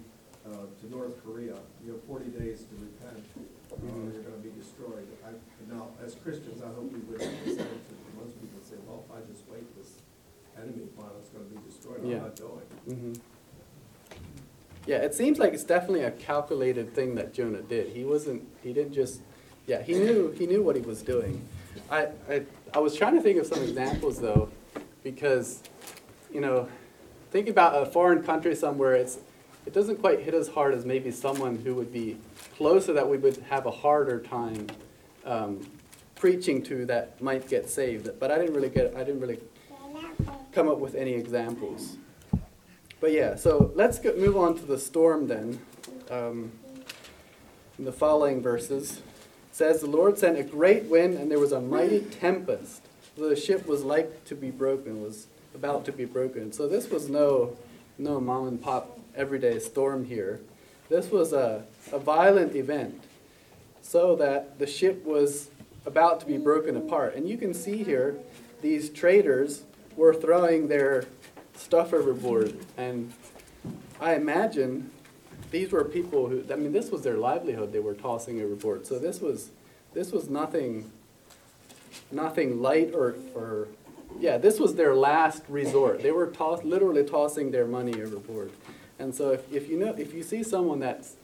uh, 0.46 0.50
to 0.82 0.90
North 0.92 1.24
Korea, 1.26 1.56
you 1.86 1.94
have 1.94 2.04
forty 2.04 2.30
days 2.30 2.64
to 2.64 2.76
repent, 2.76 3.26
or 3.72 3.78
Mhm. 3.88 4.26
You're 4.82 4.90
gonna 4.90 5.02
be 5.02 5.08
destroyed. 5.08 5.38
I, 5.70 5.74
now, 5.74 5.88
as 6.04 6.16
Christians, 6.16 6.62
I 6.62 6.68
hope 6.68 6.92
we 6.92 7.00
would 7.00 7.22
have 7.22 7.46
this. 7.46 7.58
Most 8.18 8.40
people 8.42 8.60
say, 8.64 8.76
well, 8.88 9.04
if 9.08 9.16
I 9.16 9.20
just 9.32 9.44
wait, 9.50 9.64
this 9.78 10.02
enemy 10.58 10.84
is 10.84 11.30
gonna 11.30 11.46
be 11.46 11.58
destroyed, 11.70 12.04
Yeah. 12.04 12.18
I'm 12.18 12.22
not 12.24 12.40
going. 12.40 12.66
Mhm. 12.90 13.20
Yeah, 14.88 14.98
it 14.98 15.14
seems 15.14 15.38
like 15.38 15.54
it's 15.54 15.64
definitely 15.64 16.04
a 16.04 16.12
calculated 16.12 16.94
thing 16.96 17.16
that 17.16 17.34
Jonah 17.34 17.62
did. 17.62 17.90
He 17.90 18.04
wasn't, 18.04 18.48
he 18.64 18.74
didn't 18.74 18.94
just, 18.94 19.22
yeah, 19.68 19.82
he 19.82 19.94
knew, 19.94 20.32
he 20.32 20.48
knew 20.48 20.64
what 20.64 20.76
he 20.76 20.82
was 20.82 21.04
doing. 21.04 21.48
I, 21.90 22.08
I, 22.30 22.42
I 22.74 22.80
was 22.80 22.96
trying 22.96 23.14
to 23.16 23.22
think 23.22 23.40
of 23.40 23.46
some 23.46 23.62
examples 23.62 24.20
though, 24.20 24.50
because, 25.04 25.62
you 26.34 26.42
know, 26.42 26.68
think 27.30 27.48
about 27.48 27.82
a 27.82 27.86
foreign 27.86 28.24
country 28.24 28.56
somewhere, 28.56 28.96
it's, 28.96 29.20
it 29.66 29.74
doesn't 29.74 29.98
quite 29.98 30.22
hit 30.22 30.34
as 30.34 30.48
hard 30.48 30.74
as 30.74 30.86
maybe 30.86 31.12
someone 31.12 31.56
who 31.58 31.76
would 31.76 31.94
be 31.94 32.18
closer 32.58 32.94
that 32.94 33.08
we 33.08 33.18
would 33.18 33.38
have 33.50 33.66
a 33.66 33.72
harder 33.72 34.20
time 34.20 34.68
um, 35.26 35.66
preaching 36.16 36.62
to 36.64 36.86
that 36.86 37.22
might 37.22 37.48
get 37.48 37.70
saved. 37.70 38.10
But 38.20 38.32
I 38.32 38.38
didn't 38.38 38.54
really 38.54 38.70
get, 38.70 38.96
I 38.96 39.04
didn't 39.04 39.22
really 39.22 39.40
come 40.52 40.68
up 40.68 40.80
with 40.80 40.96
any 40.96 41.14
examples. 41.14 41.98
But 43.00 43.12
yeah, 43.12 43.36
so 43.36 43.72
let's 43.76 44.00
go, 44.00 44.16
move 44.16 44.38
on 44.38 44.56
to 44.58 44.66
the 44.66 44.78
storm 44.78 45.28
then. 45.28 45.60
Um, 46.10 46.52
in 47.80 47.86
the 47.86 47.92
following 47.92 48.42
verses, 48.42 48.98
it 48.98 49.56
says, 49.56 49.82
The 49.82 49.88
Lord 49.88 50.20
sent 50.20 50.38
a 50.38 50.44
great 50.44 50.84
wind, 50.84 51.18
and 51.18 51.32
there 51.32 51.40
was 51.40 51.52
a 51.52 51.62
mighty 51.62 52.02
tempest. 52.02 52.84
The 53.18 53.36
ship 53.36 53.66
was 53.68 53.84
like 53.84 54.26
to 54.26 54.36
be 54.36 54.52
broken, 54.52 55.02
was 55.02 55.28
about 55.56 55.86
to 55.86 55.92
be 55.92 56.06
broken. 56.06 56.52
So 56.52 56.68
this 56.68 56.90
was 56.90 57.10
no, 57.10 57.58
no 57.98 58.20
mom 58.20 58.48
and 58.48 58.62
pop 58.62 59.00
everyday 59.16 59.60
storm 59.60 60.06
here. 60.06 60.40
This 60.90 61.10
was 61.10 61.34
a, 61.34 61.64
a 61.92 62.00
violent 62.00 62.56
event, 62.56 63.04
so 63.82 64.16
that 64.18 64.60
the 64.60 64.68
ship 64.68 65.06
was 65.06 65.50
about 65.86 66.20
to 66.20 66.26
be 66.26 66.38
broken 66.38 66.78
apart. 66.78 67.16
And 67.16 67.28
you 67.28 67.38
can 67.38 67.54
see 67.54 67.84
here, 67.84 68.18
these 68.62 68.90
traders 68.90 69.64
were 69.96 70.14
throwing 70.14 70.68
their 70.68 71.06
stuff 71.56 71.94
overboard. 71.94 72.58
And 72.78 73.14
I 74.00 74.16
imagine 74.16 74.92
these 75.50 75.72
were 75.72 75.84
people 75.84 76.28
who, 76.28 76.44
I 76.52 76.56
mean, 76.56 76.72
this 76.72 76.92
was 76.92 77.02
their 77.04 77.18
livelihood 77.18 77.72
they 77.72 77.80
were 77.80 77.94
tossing 77.94 78.42
overboard. 78.42 78.86
So 78.86 79.00
this 79.00 79.20
was, 79.20 79.50
this 79.94 80.12
was 80.12 80.30
nothing, 80.30 80.92
nothing 82.12 82.62
light 82.62 82.94
or, 82.94 83.16
or, 83.36 83.68
yeah, 84.20 84.38
this 84.38 84.60
was 84.60 84.76
their 84.76 84.96
last 84.96 85.44
resort. 85.50 86.04
They 86.04 86.12
were 86.12 86.28
toss, 86.28 86.64
literally 86.64 87.04
tossing 87.04 87.52
their 87.52 87.66
money 87.66 88.02
overboard. 88.02 88.52
And 89.02 89.16
so 89.16 89.32
if, 89.32 89.52
if 89.52 89.68
you 89.68 89.80
know, 89.80 89.96
if 89.98 90.14
you 90.14 90.22
see 90.22 90.44
someone 90.44 90.80
that's 90.80 91.16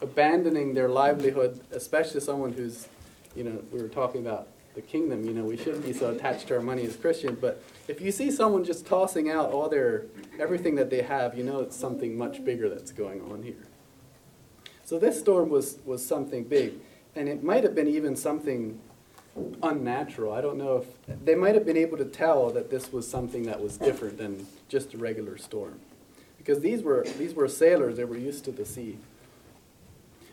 abandoning 0.00 0.72
their 0.72 0.88
livelihood, 0.88 1.60
especially 1.72 2.20
someone 2.20 2.52
who's, 2.52 2.86
you 3.34 3.42
know, 3.42 3.60
we 3.72 3.82
were 3.82 3.88
talking 3.88 4.24
about 4.24 4.46
the 4.76 4.80
kingdom, 4.80 5.24
you 5.24 5.32
know, 5.32 5.44
we 5.44 5.56
shouldn't 5.56 5.84
be 5.84 5.92
so 5.92 6.10
attached 6.12 6.46
to 6.48 6.54
our 6.54 6.62
money 6.62 6.84
as 6.84 6.94
Christians, 6.94 7.38
but 7.40 7.60
if 7.88 8.00
you 8.00 8.12
see 8.12 8.30
someone 8.30 8.64
just 8.64 8.86
tossing 8.86 9.30
out 9.30 9.50
all 9.50 9.68
their, 9.68 10.04
everything 10.38 10.76
that 10.76 10.90
they 10.90 11.02
have, 11.02 11.36
you 11.36 11.42
know 11.42 11.58
it's 11.60 11.76
something 11.76 12.16
much 12.16 12.44
bigger 12.44 12.68
that's 12.68 12.92
going 12.92 13.20
on 13.22 13.42
here. 13.42 13.66
So 14.84 15.00
this 15.00 15.18
storm 15.18 15.48
was, 15.48 15.78
was 15.84 16.06
something 16.06 16.44
big, 16.44 16.74
and 17.16 17.28
it 17.28 17.42
might 17.42 17.64
have 17.64 17.74
been 17.74 17.88
even 17.88 18.14
something 18.14 18.80
unnatural. 19.60 20.32
I 20.32 20.40
don't 20.40 20.58
know 20.58 20.76
if, 20.76 21.24
they 21.24 21.34
might 21.34 21.54
have 21.54 21.66
been 21.66 21.76
able 21.76 21.98
to 21.98 22.04
tell 22.04 22.50
that 22.50 22.70
this 22.70 22.92
was 22.92 23.08
something 23.08 23.44
that 23.44 23.60
was 23.60 23.76
different 23.76 24.18
than 24.18 24.46
just 24.68 24.94
a 24.94 24.98
regular 24.98 25.36
storm. 25.36 25.80
Because 26.44 26.60
these 26.60 26.82
were, 26.82 27.06
these 27.16 27.32
were 27.32 27.48
sailors, 27.48 27.96
they 27.96 28.04
were 28.04 28.18
used 28.18 28.44
to 28.44 28.52
the 28.52 28.66
sea. 28.66 28.98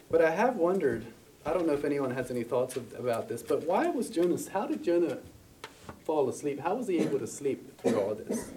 But 0.10 0.21
I 0.21 0.32
have 0.32 0.58
wondered, 0.58 1.06
I 1.45 1.54
don't 1.54 1.65
know 1.65 1.74
if 1.74 1.86
anyone 1.86 2.12
has 2.12 2.30
any 2.30 2.43
thoughts 2.43 2.76
of, 2.76 2.93
about 3.00 3.30
this, 3.30 3.41
but 3.41 3.65
why 3.65 3.88
was 3.88 4.10
Jonah, 4.10 4.38
how 4.52 4.67
did 4.67 4.84
Jonah 4.84 5.19
fall 6.04 6.28
asleep? 6.28 6.60
How 6.60 6.76
was 6.76 6.88
he 6.88 7.00
able 7.00 7.17
to 7.17 7.28
sleep 7.28 7.82
through 7.82 7.97
all 7.97 8.13
this? 8.13 8.52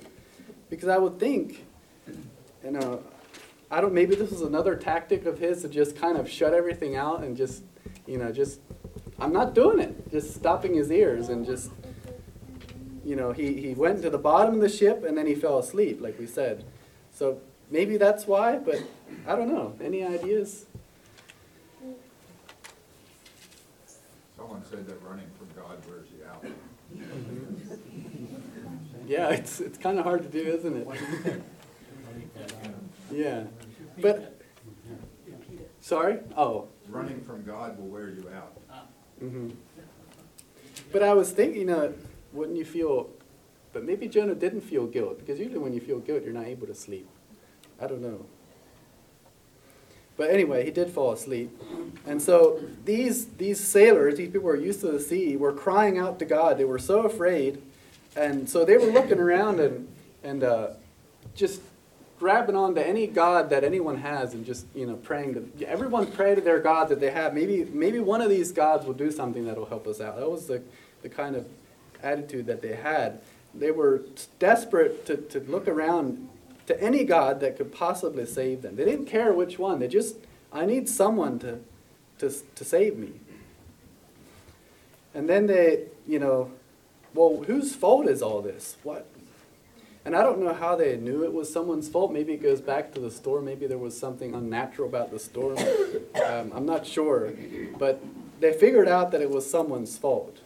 Because 0.69 0.89
I 0.89 0.99
would 0.99 1.21
think, 1.21 1.65
you 2.65 2.73
know, 2.73 3.05
I 3.71 3.81
don't, 3.81 3.95
maybe 3.95 4.17
this 4.17 4.33
was 4.33 4.43
another 4.43 4.75
tactic 4.75 5.25
of 5.25 5.39
his 5.39 5.63
to 5.63 5.69
just 5.69 5.97
kind 5.97 6.19
of 6.19 6.29
shut 6.29 6.55
everything 6.55 6.97
out 6.97 7.23
and 7.23 7.37
just, 7.37 7.63
you 8.05 8.19
know, 8.19 8.33
just, 8.33 8.59
I'm 9.21 9.33
not 9.33 9.55
doing 9.55 9.79
it. 9.79 10.11
Just 10.11 10.35
stopping 10.35 10.75
his 10.75 10.91
ears 10.91 11.29
and 11.29 11.47
just, 11.47 11.71
you 13.05 13.15
know, 13.15 13.31
he, 13.31 13.61
he 13.61 13.75
went 13.75 14.03
to 14.03 14.11
the 14.11 14.19
bottom 14.19 14.57
of 14.57 14.61
the 14.61 14.69
ship 14.69 15.05
and 15.05 15.17
then 15.17 15.29
he 15.29 15.37
fell 15.37 15.59
asleep, 15.59 16.01
like 16.01 16.19
we 16.19 16.27
said. 16.27 16.65
So 17.15 17.41
maybe 17.71 17.97
that's 17.97 18.27
why, 18.27 18.57
but 18.59 18.83
I 19.27 19.37
don't 19.37 19.49
know. 19.49 19.75
Any 19.83 20.05
ideas? 20.05 20.67
Someone 24.37 24.63
said 24.69 24.87
that 24.87 25.01
running 25.03 25.27
from 25.39 25.49
God 25.57 25.79
wears 25.89 26.09
you 26.17 26.27
out. 26.27 26.45
Yeah, 29.07 29.29
it's, 29.31 29.61
it's 29.61 29.77
kind 29.77 29.99
of 29.99 30.05
hard 30.05 30.23
to 30.23 30.29
do, 30.31 30.51
isn't 30.55 30.77
it? 30.79 31.43
Yeah. 33.13 33.45
But, 34.01 34.41
sorry? 35.83 36.21
Oh. 36.37 36.69
Running 36.89 37.21
from 37.21 37.45
God 37.45 37.79
will 37.79 37.89
wear 37.89 38.09
you 38.09 38.31
out. 38.35 38.59
hmm 39.19 39.51
But 40.91 41.03
I 41.03 41.13
was 41.13 41.33
thinking, 41.33 41.61
you 41.61 41.67
know, 41.67 41.93
wouldn't 42.33 42.57
you 42.57 42.65
feel, 42.65 43.11
but 43.75 43.85
maybe 43.85 44.09
Jonah 44.09 44.35
didn't 44.35 44.63
feel 44.63 44.87
guilt, 44.87 45.19
because 45.19 45.39
usually 45.39 45.59
when 45.59 45.75
you 45.75 45.81
feel 45.81 45.99
guilt, 45.99 46.23
you're 46.25 46.33
not 46.33 46.47
able 46.47 46.67
to 46.67 46.75
sleep. 46.75 47.07
I 47.79 47.87
don't 47.87 48.01
know. 48.01 48.25
But 50.17 50.31
anyway, 50.31 50.65
he 50.65 50.71
did 50.71 50.91
fall 50.91 51.13
asleep. 51.13 51.51
And 52.07 52.23
so 52.23 52.61
these, 52.85 53.27
these 53.27 53.59
sailors, 53.59 54.17
these 54.17 54.29
people 54.29 54.43
who 54.43 54.49
are 54.49 54.57
used 54.57 54.81
to 54.83 54.93
the 54.93 55.01
sea, 55.01 55.37
were 55.37 55.53
crying 55.53 55.99
out 55.99 56.21
to 56.21 56.25
God. 56.25 56.57
They 56.57 56.65
were 56.65 56.79
so 56.79 57.01
afraid. 57.01 57.61
And 58.15 58.49
so 58.49 58.65
they 58.65 58.77
were 58.77 58.87
looking 58.87 59.19
around 59.19 59.59
and, 59.59 59.89
and 60.23 60.45
uh, 60.45 60.69
just 61.35 61.61
grabbing 62.21 62.55
on 62.55 62.77
to 62.77 62.87
any 62.87 63.09
god 63.09 63.51
that 63.51 63.65
anyone 63.65 63.97
has 63.97 64.35
and 64.35 64.47
just, 64.47 64.67
you 64.73 64.87
know, 64.87 64.95
praying 64.95 65.35
to 65.59 65.69
everyone 65.69 66.07
pray 66.07 66.37
to 66.37 66.41
their 66.41 66.61
god 66.61 66.89
that 66.91 67.01
they 67.01 67.11
have. 67.11 67.35
Maybe 67.35 67.65
maybe 67.65 67.99
one 67.99 68.21
of 68.21 68.31
these 68.31 68.53
gods 68.53 68.87
will 68.87 68.95
do 68.95 69.11
something 69.11 69.45
that'll 69.45 69.67
help 69.67 69.89
us 69.89 70.01
out. 70.01 70.17
That 70.17 70.31
was 70.31 70.47
the, 70.47 70.63
the 71.03 71.09
kind 71.09 71.35
of 71.35 71.45
attitude 72.05 72.47
that 72.47 72.63
they 72.63 72.77
had. 72.77 73.21
They 73.57 73.71
were 73.71 74.03
desperate 74.39 75.07
to, 75.07 75.17
to 75.17 75.41
look 75.41 75.69
around 75.69 76.29
to 76.67 76.81
any 76.83 77.05
God 77.05 77.41
that 77.41 77.57
could 77.57 77.73
possibly 77.73 78.27
save 78.27 78.63
them. 78.63 78.77
They 78.77 78.85
didn't 78.85 79.07
care 79.07 79.33
which 79.33 79.59
one. 79.59 79.79
They 79.81 79.89
just, 79.89 80.17
I 80.53 80.67
need 80.67 80.89
someone 80.89 81.39
to, 81.41 81.61
to, 82.19 82.31
to 82.31 82.65
save 82.65 82.97
me. 82.97 83.13
And 85.15 85.29
then 85.29 85.47
they, 85.47 85.85
you 86.07 86.19
know, 86.19 86.51
well, 87.15 87.45
whose 87.47 87.75
fault 87.75 88.09
is 88.09 88.23
all 88.23 88.43
this? 88.43 88.77
What? 88.83 89.07
And 90.05 90.15
I 90.15 90.23
don't 90.23 90.41
know 90.41 90.53
how 90.53 90.77
they 90.77 90.97
knew 90.97 91.25
it 91.25 91.33
was 91.33 91.51
someone's 91.51 91.89
fault. 91.89 92.13
Maybe 92.13 92.35
it 92.35 92.43
goes 92.43 92.61
back 92.61 92.93
to 92.95 93.01
the 93.01 93.11
storm. 93.11 93.47
Maybe 93.47 93.67
there 93.67 93.79
was 93.79 93.99
something 93.99 94.35
unnatural 94.35 94.89
about 94.89 95.11
the 95.11 95.19
storm. 95.19 95.59
Um, 96.25 96.53
I'm 96.55 96.65
not 96.65 96.87
sure. 96.87 97.33
But 97.77 98.01
they 98.41 98.53
figured 98.53 98.89
out 98.89 99.11
that 99.11 99.21
it 99.21 99.31
was 99.31 99.49
someone's 99.49 99.99
fault. 99.99 100.39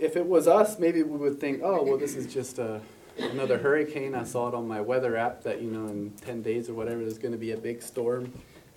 If 0.00 0.16
it 0.16 0.26
was 0.26 0.48
us, 0.48 0.78
maybe 0.78 1.02
we 1.02 1.18
would 1.18 1.38
think, 1.38 1.60
oh, 1.62 1.82
well, 1.82 1.98
this 1.98 2.16
is 2.16 2.32
just 2.32 2.58
a, 2.58 2.80
another 3.18 3.58
hurricane. 3.58 4.14
I 4.14 4.24
saw 4.24 4.48
it 4.48 4.54
on 4.54 4.66
my 4.66 4.80
weather 4.80 5.16
app 5.16 5.42
that, 5.42 5.60
you 5.60 5.70
know, 5.70 5.86
in 5.88 6.10
10 6.22 6.42
days 6.42 6.68
or 6.70 6.74
whatever, 6.74 7.00
there's 7.00 7.18
going 7.18 7.32
to 7.32 7.38
be 7.38 7.52
a 7.52 7.56
big 7.56 7.82
storm. 7.82 8.32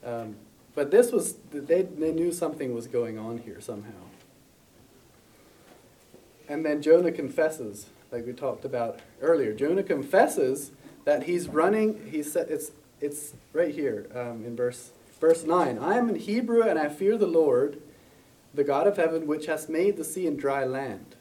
Um, 0.06 0.36
but 0.76 0.92
this 0.92 1.12
was, 1.12 1.36
they, 1.52 1.84
they 1.84 2.12
knew 2.12 2.32
something 2.32 2.74
was 2.74 2.88
going 2.88 3.18
on 3.18 3.38
here 3.38 3.62
somehow. 3.62 3.92
And 6.50 6.66
then 6.66 6.82
Jonah 6.82 7.12
confesses, 7.12 7.88
like 8.12 8.26
we 8.26 8.34
talked 8.34 8.66
about 8.66 9.00
earlier. 9.22 9.54
Jonah 9.54 9.84
confesses 9.84 10.72
that 11.06 11.24
he's 11.24 11.48
running, 11.48 12.10
he 12.12 12.22
said, 12.24 12.48
it's, 12.50 12.72
it's 13.00 13.34
right 13.54 13.74
here 13.74 14.08
um, 14.14 14.46
in 14.46 14.56
verse, 14.56 14.92
verse 15.20 15.44
9. 15.44 15.78
I 15.80 15.98
am 15.98 16.10
in 16.10 16.16
Hebrew 16.16 16.64
and 16.64 16.78
I 16.78 16.90
fear 16.90 17.18
the 17.18 17.28
Lord, 17.28 17.82
the 18.54 18.64
God 18.64 18.88
of 18.88 18.98
heaven, 18.98 19.28
which 19.28 19.48
has 19.48 19.68
made 19.68 19.98
the 19.98 20.04
sea 20.04 20.28
and 20.28 20.38
dry 20.38 20.64
land. 20.64 21.16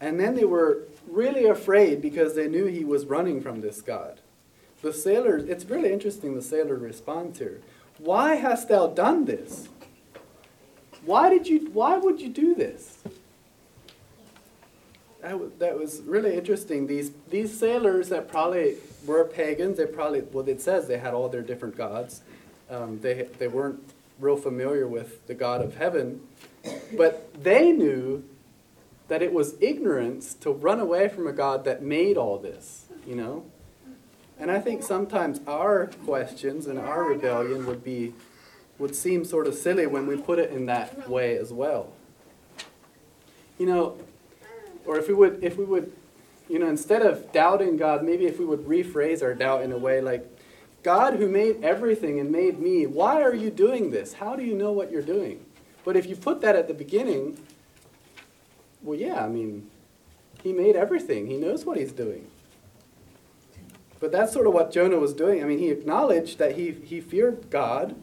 And 0.00 0.18
then 0.18 0.34
they 0.34 0.44
were 0.44 0.84
really 1.06 1.44
afraid 1.44 2.00
because 2.00 2.34
they 2.34 2.48
knew 2.48 2.66
he 2.66 2.84
was 2.84 3.04
running 3.04 3.42
from 3.42 3.60
this 3.60 3.82
God. 3.82 4.20
The 4.82 4.92
sailors, 4.92 5.44
it's 5.44 5.66
really 5.66 5.92
interesting 5.92 6.34
the 6.34 6.42
sailor 6.42 6.76
responds 6.76 7.38
here. 7.38 7.60
Why 7.98 8.36
hast 8.36 8.68
thou 8.68 8.86
done 8.86 9.26
this? 9.26 9.68
Why 11.04 11.28
did 11.28 11.46
you 11.46 11.70
why 11.72 11.98
would 11.98 12.20
you 12.20 12.28
do 12.28 12.54
this? 12.54 12.98
That 15.20 15.38
was, 15.38 15.50
that 15.58 15.78
was 15.78 16.00
really 16.02 16.34
interesting. 16.34 16.86
These 16.86 17.12
these 17.28 17.58
sailors 17.58 18.08
that 18.08 18.28
probably 18.28 18.76
were 19.06 19.24
pagans, 19.24 19.76
they 19.76 19.86
probably 19.86 20.22
well 20.22 20.48
it 20.48 20.62
says 20.62 20.88
they 20.88 20.98
had 20.98 21.12
all 21.12 21.28
their 21.28 21.42
different 21.42 21.76
gods. 21.76 22.22
Um, 22.70 23.00
they 23.00 23.28
they 23.38 23.48
weren't 23.48 23.82
real 24.20 24.36
familiar 24.36 24.86
with 24.86 25.26
the 25.26 25.34
God 25.34 25.60
of 25.60 25.76
heaven, 25.76 26.20
but 26.96 27.42
they 27.42 27.72
knew 27.72 28.24
that 29.08 29.22
it 29.22 29.32
was 29.32 29.54
ignorance 29.60 30.34
to 30.34 30.50
run 30.50 30.78
away 30.78 31.08
from 31.08 31.26
a 31.26 31.32
God 31.32 31.64
that 31.64 31.82
made 31.82 32.16
all 32.16 32.38
this, 32.38 32.86
you 33.06 33.16
know? 33.16 33.44
And 34.38 34.50
I 34.50 34.60
think 34.60 34.82
sometimes 34.82 35.40
our 35.46 35.88
questions 36.04 36.66
and 36.66 36.78
our 36.78 37.04
rebellion 37.04 37.66
would 37.66 37.84
be 37.84 38.14
would 38.78 38.94
seem 38.94 39.26
sort 39.26 39.46
of 39.46 39.54
silly 39.54 39.86
when 39.86 40.06
we 40.06 40.16
put 40.16 40.38
it 40.38 40.50
in 40.50 40.64
that 40.64 41.06
way 41.06 41.36
as 41.36 41.52
well. 41.52 41.92
You 43.58 43.66
know, 43.66 43.98
or 44.86 44.98
if 44.98 45.08
we 45.08 45.12
would 45.12 45.44
if 45.44 45.58
we 45.58 45.64
would 45.64 45.92
you 46.50 46.58
know, 46.58 46.68
instead 46.68 47.02
of 47.02 47.32
doubting 47.32 47.76
God, 47.76 48.02
maybe 48.02 48.26
if 48.26 48.40
we 48.40 48.44
would 48.44 48.66
rephrase 48.66 49.22
our 49.22 49.34
doubt 49.34 49.62
in 49.62 49.70
a 49.70 49.78
way 49.78 50.00
like, 50.00 50.26
God 50.82 51.14
who 51.14 51.28
made 51.28 51.62
everything 51.62 52.18
and 52.20 52.30
made 52.30 52.58
me, 52.58 52.86
why 52.86 53.22
are 53.22 53.34
you 53.34 53.50
doing 53.50 53.90
this? 53.90 54.14
How 54.14 54.36
do 54.36 54.42
you 54.42 54.54
know 54.54 54.72
what 54.72 54.90
you're 54.90 55.02
doing? 55.02 55.44
But 55.84 55.96
if 55.96 56.06
you 56.06 56.16
put 56.16 56.40
that 56.40 56.56
at 56.56 56.68
the 56.68 56.74
beginning, 56.74 57.38
well, 58.82 58.98
yeah, 58.98 59.24
I 59.24 59.28
mean, 59.28 59.70
he 60.42 60.52
made 60.52 60.76
everything. 60.76 61.26
He 61.26 61.36
knows 61.36 61.64
what 61.64 61.76
he's 61.76 61.92
doing. 61.92 62.26
But 63.98 64.12
that's 64.12 64.32
sort 64.32 64.46
of 64.46 64.54
what 64.54 64.72
Jonah 64.72 64.98
was 64.98 65.12
doing. 65.12 65.42
I 65.42 65.46
mean, 65.46 65.58
he 65.58 65.68
acknowledged 65.68 66.38
that 66.38 66.56
he, 66.56 66.70
he 66.70 67.00
feared 67.00 67.50
God, 67.50 67.94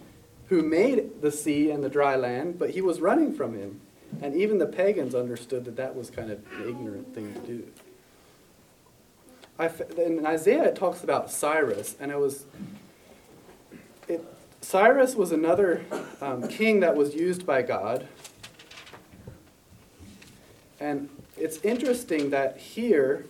who 0.49 0.61
made 0.61 1.21
the 1.21 1.31
sea 1.31 1.71
and 1.71 1.83
the 1.83 1.89
dry 1.89 2.15
land, 2.15 2.59
but 2.59 2.69
he 2.69 2.81
was 2.81 3.01
running 3.01 3.33
from 3.33 3.57
him. 3.57 3.81
And 4.21 4.35
even 4.35 4.59
the 4.59 4.67
pagans 4.67 5.13
understood 5.13 5.65
that 5.65 5.75
that 5.75 5.95
was 5.95 6.09
kind 6.09 6.31
of 6.31 6.39
an 6.59 6.69
ignorant 6.69 7.13
thing 7.13 7.33
to 7.33 7.39
do. 7.39 7.67
In 9.59 10.25
Isaiah, 10.25 10.65
it 10.65 10.75
talks 10.75 11.03
about 11.03 11.31
Cyrus, 11.31 11.95
and 11.99 12.11
it 12.11 12.19
was. 12.19 12.45
It, 14.07 14.23
Cyrus 14.61 15.15
was 15.15 15.31
another 15.31 15.85
um, 16.21 16.47
king 16.47 16.81
that 16.81 16.95
was 16.95 17.15
used 17.15 17.45
by 17.45 17.61
God. 17.61 18.07
And 20.79 21.09
it's 21.37 21.57
interesting 21.59 22.29
that 22.31 22.57
here, 22.57 23.25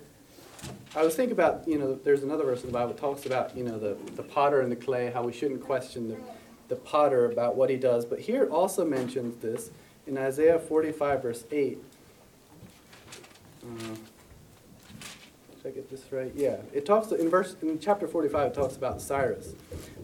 I 0.96 1.04
was 1.04 1.16
thinking 1.16 1.34
about, 1.34 1.68
you 1.68 1.78
know, 1.78 1.96
there's 1.96 2.24
another 2.24 2.44
verse 2.44 2.62
in 2.62 2.68
the 2.68 2.74
Bible 2.74 2.94
that 2.94 3.00
talks 3.00 3.26
about, 3.26 3.56
you 3.56 3.63
know, 3.63 3.78
the, 3.78 3.98
the 4.16 4.24
potter 4.24 4.62
and 4.62 4.72
the 4.72 4.76
clay, 4.76 5.12
how 5.12 5.24
we 5.24 5.32
shouldn't 5.32 5.62
question 5.62 6.10
the, 6.10 6.18
the 6.68 6.76
potter 6.76 7.30
about 7.30 7.56
what 7.56 7.70
he 7.70 7.78
does. 7.78 8.06
But 8.06 8.20
here 8.20 8.44
it 8.44 8.50
also 8.50 8.84
mentions 8.84 9.42
this 9.42 9.70
in 10.08 10.18
Isaiah 10.18 10.60
45, 10.60 11.22
verse 11.22 11.44
8. 11.52 11.78
Uh, 13.63 13.96
I 15.67 15.71
get 15.71 15.89
this 15.89 16.12
right? 16.12 16.32
Yeah. 16.34 16.58
It 16.73 16.86
talks 16.86 17.12
in 17.12 17.30
verse 17.30 17.58
in 17.62 17.77
chapter 17.80 18.08
45 18.08 18.51
it 18.51 18.53
talks 18.53 18.77
about 18.77 19.01
Cyrus. 19.01 19.53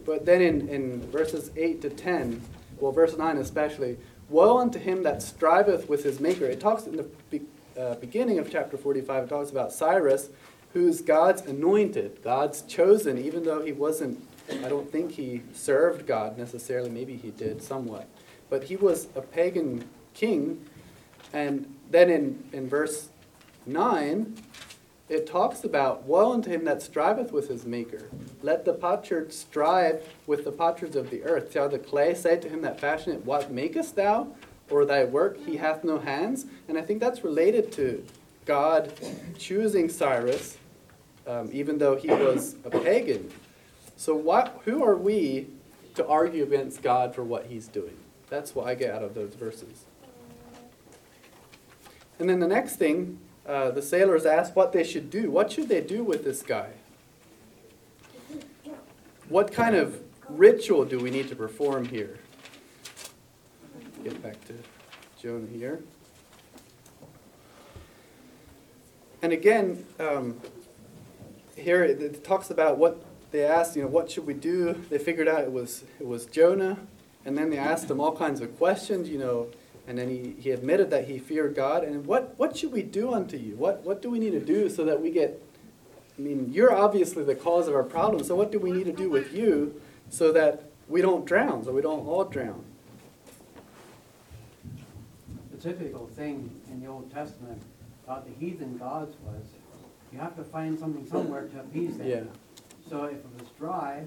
But 0.04 0.26
then 0.26 0.42
in, 0.42 0.68
in 0.68 1.10
verses 1.10 1.50
8 1.56 1.80
to 1.82 1.90
10, 1.90 2.42
well 2.80 2.92
verse 2.92 3.16
9 3.16 3.38
especially, 3.38 3.96
woe 4.28 4.58
unto 4.58 4.78
him 4.78 5.02
that 5.04 5.22
striveth 5.22 5.88
with 5.88 6.04
his 6.04 6.20
maker. 6.20 6.44
It 6.44 6.60
talks 6.60 6.86
in 6.86 6.96
the 6.96 7.08
be, 7.30 7.42
uh, 7.78 7.94
beginning 7.94 8.38
of 8.38 8.50
chapter 8.50 8.76
45 8.76 9.24
it 9.24 9.28
talks 9.28 9.50
about 9.50 9.72
Cyrus 9.72 10.28
who's 10.74 11.00
God's 11.00 11.40
anointed, 11.42 12.20
God's 12.22 12.60
chosen 12.62 13.16
even 13.16 13.44
though 13.44 13.64
he 13.64 13.72
wasn't 13.72 14.22
I 14.50 14.68
don't 14.68 14.92
think 14.92 15.12
he 15.12 15.40
served 15.54 16.06
God 16.06 16.36
necessarily, 16.36 16.90
maybe 16.90 17.16
he 17.16 17.30
did 17.30 17.62
somewhat. 17.62 18.06
But 18.50 18.64
he 18.64 18.76
was 18.76 19.08
a 19.16 19.22
pagan 19.22 19.88
king 20.12 20.66
and 21.32 21.74
then 21.90 22.10
in, 22.10 22.44
in 22.52 22.68
verse 22.68 23.08
9 23.64 24.36
it 25.08 25.26
talks 25.26 25.64
about 25.64 26.04
woe 26.04 26.32
unto 26.32 26.50
him 26.50 26.64
that 26.64 26.80
striveth 26.80 27.30
with 27.30 27.48
his 27.48 27.66
maker. 27.66 28.08
Let 28.42 28.64
the 28.64 28.72
potsherd 28.72 29.32
strive 29.32 30.08
with 30.26 30.44
the 30.44 30.52
potsherds 30.52 30.96
of 30.96 31.10
the 31.10 31.22
earth. 31.24 31.52
Shall 31.52 31.68
the 31.68 31.78
clay 31.78 32.14
say 32.14 32.38
to 32.38 32.48
him 32.48 32.62
that 32.62 32.80
fashioned 32.80 33.16
it, 33.16 33.24
What 33.24 33.50
makest 33.50 33.96
thou? 33.96 34.28
Or 34.70 34.86
thy 34.86 35.04
work, 35.04 35.38
he 35.44 35.58
hath 35.58 35.84
no 35.84 35.98
hands? 35.98 36.46
And 36.68 36.78
I 36.78 36.82
think 36.82 37.00
that's 37.00 37.22
related 37.22 37.70
to 37.72 38.04
God 38.46 38.92
choosing 39.38 39.90
Cyrus, 39.90 40.56
um, 41.26 41.50
even 41.52 41.76
though 41.76 41.96
he 41.96 42.08
was 42.08 42.56
a 42.64 42.70
pagan. 42.70 43.30
So 43.96 44.14
what, 44.14 44.62
who 44.64 44.82
are 44.82 44.96
we 44.96 45.48
to 45.96 46.06
argue 46.06 46.44
against 46.44 46.82
God 46.82 47.14
for 47.14 47.22
what 47.22 47.46
he's 47.46 47.68
doing? 47.68 47.96
That's 48.30 48.54
what 48.54 48.66
I 48.66 48.74
get 48.74 48.94
out 48.94 49.02
of 49.02 49.14
those 49.14 49.34
verses. 49.34 49.84
And 52.18 52.28
then 52.28 52.40
the 52.40 52.48
next 52.48 52.76
thing 52.76 53.18
uh, 53.46 53.70
the 53.70 53.82
sailors 53.82 54.24
asked 54.24 54.56
what 54.56 54.72
they 54.72 54.84
should 54.84 55.10
do. 55.10 55.30
What 55.30 55.52
should 55.52 55.68
they 55.68 55.80
do 55.80 56.02
with 56.02 56.24
this 56.24 56.42
guy? 56.42 56.70
What 59.28 59.52
kind 59.52 59.74
of 59.74 60.00
ritual 60.28 60.84
do 60.84 60.98
we 60.98 61.10
need 61.10 61.28
to 61.28 61.36
perform 61.36 61.86
here? 61.86 62.18
Get 64.02 64.22
back 64.22 64.42
to 64.46 64.54
Jonah 65.20 65.46
here. 65.46 65.82
And 69.22 69.32
again, 69.32 69.86
um, 69.98 70.38
here 71.56 71.82
it, 71.82 72.02
it 72.02 72.24
talks 72.24 72.50
about 72.50 72.76
what 72.76 73.02
they 73.30 73.44
asked. 73.44 73.76
You 73.76 73.82
know, 73.82 73.88
what 73.88 74.10
should 74.10 74.26
we 74.26 74.34
do? 74.34 74.74
They 74.90 74.98
figured 74.98 75.28
out 75.28 75.40
it 75.40 75.52
was 75.52 75.84
it 75.98 76.06
was 76.06 76.26
Jonah, 76.26 76.78
and 77.24 77.36
then 77.36 77.48
they 77.48 77.56
asked 77.56 77.90
him 77.90 78.00
all 78.00 78.14
kinds 78.14 78.42
of 78.42 78.56
questions. 78.58 79.08
You 79.08 79.18
know, 79.18 79.48
and 79.86 79.98
then 79.98 80.08
he, 80.08 80.34
he 80.40 80.50
admitted 80.50 80.90
that 80.90 81.06
he 81.06 81.18
feared 81.18 81.54
God. 81.54 81.84
And 81.84 82.06
what, 82.06 82.34
what 82.38 82.56
should 82.56 82.72
we 82.72 82.82
do 82.82 83.12
unto 83.12 83.36
you? 83.36 83.56
What, 83.56 83.84
what 83.84 84.00
do 84.00 84.10
we 84.10 84.18
need 84.18 84.32
to 84.32 84.40
do 84.40 84.68
so 84.68 84.84
that 84.84 85.00
we 85.00 85.10
get, 85.10 85.42
I 86.18 86.22
mean, 86.22 86.50
you're 86.52 86.74
obviously 86.74 87.24
the 87.24 87.34
cause 87.34 87.68
of 87.68 87.74
our 87.74 87.82
problem, 87.82 88.24
so 88.24 88.34
what 88.34 88.50
do 88.50 88.58
we 88.58 88.70
need 88.70 88.84
to 88.84 88.92
do 88.92 89.10
with 89.10 89.34
you 89.34 89.80
so 90.08 90.32
that 90.32 90.70
we 90.88 91.02
don't 91.02 91.24
drown, 91.24 91.64
so 91.64 91.72
we 91.72 91.82
don't 91.82 92.06
all 92.06 92.24
drown? 92.24 92.64
The 95.52 95.58
typical 95.58 96.06
thing 96.06 96.50
in 96.70 96.80
the 96.80 96.86
Old 96.86 97.12
Testament 97.12 97.60
about 98.06 98.26
the 98.26 98.32
heathen 98.44 98.76
gods 98.76 99.16
was 99.24 99.44
you 100.12 100.18
have 100.18 100.36
to 100.36 100.44
find 100.44 100.78
something 100.78 101.06
somewhere 101.06 101.48
to 101.48 101.60
appease 101.60 101.96
them. 101.98 102.06
Yeah. 102.06 102.22
So 102.88 103.04
if 103.04 103.14
it 103.14 103.26
was 103.38 103.48
dry, 103.58 104.04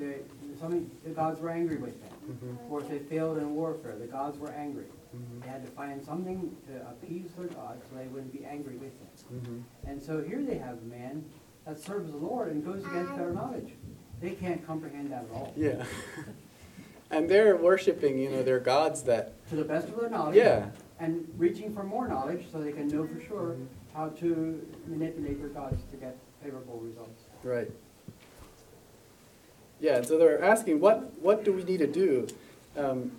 the, 0.00 0.58
something, 0.58 0.90
the 1.04 1.10
gods 1.10 1.40
were 1.40 1.50
angry 1.50 1.76
with 1.76 2.00
them. 2.02 2.10
Mhm. 2.42 2.70
Or 2.70 2.80
if 2.80 2.88
they 2.88 2.98
failed 2.98 3.38
in 3.38 3.54
warfare, 3.54 3.96
the 3.98 4.06
gods 4.06 4.38
were 4.38 4.50
angry. 4.50 4.86
Mhm. 5.14 5.42
They 5.42 5.48
had 5.48 5.64
to 5.64 5.70
find 5.72 6.02
something 6.02 6.56
to 6.68 6.88
appease 6.88 7.30
their 7.36 7.46
gods 7.48 7.82
so 7.90 7.96
they 7.96 8.06
wouldn't 8.08 8.32
be 8.32 8.44
angry 8.44 8.76
with 8.76 8.92
them. 9.00 9.40
Mhm. 9.84 9.88
And 9.90 10.02
so 10.02 10.22
here 10.22 10.42
they 10.42 10.56
have 10.58 10.78
a 10.78 10.86
man 10.86 11.24
that 11.64 11.78
serves 11.78 12.10
the 12.10 12.16
Lord 12.16 12.50
and 12.52 12.64
goes 12.64 12.84
against 12.84 13.16
their 13.16 13.30
knowledge. 13.32 13.74
They 14.20 14.30
can't 14.32 14.64
comprehend 14.66 15.10
that 15.12 15.24
at 15.24 15.30
all. 15.34 15.52
Yeah. 15.56 15.84
and 17.10 17.28
they're 17.28 17.56
worshiping, 17.56 18.18
you 18.18 18.30
know, 18.30 18.42
their 18.42 18.60
gods 18.60 19.02
that, 19.04 19.32
To 19.48 19.56
the 19.56 19.64
best 19.64 19.88
of 19.88 19.96
their 20.00 20.10
knowledge. 20.10 20.36
yeah. 20.36 20.70
And 20.98 21.26
reaching 21.38 21.74
for 21.74 21.82
more 21.82 22.06
knowledge 22.06 22.46
so 22.52 22.60
they 22.60 22.72
can 22.72 22.86
know 22.88 23.06
for 23.06 23.20
sure 23.20 23.56
how 23.94 24.10
to 24.10 24.60
manipulate 24.86 25.40
their 25.40 25.48
gods 25.48 25.82
to 25.90 25.96
get 25.96 26.16
favorable 26.42 26.78
results. 26.78 27.24
Right. 27.42 27.70
Yeah, 29.80 29.96
and 29.96 30.06
so 30.06 30.18
they're 30.18 30.42
asking, 30.42 30.80
what, 30.80 31.12
what 31.20 31.44
do 31.44 31.52
we 31.52 31.64
need 31.64 31.78
to 31.78 31.86
do? 31.86 32.26
Um, 32.76 33.12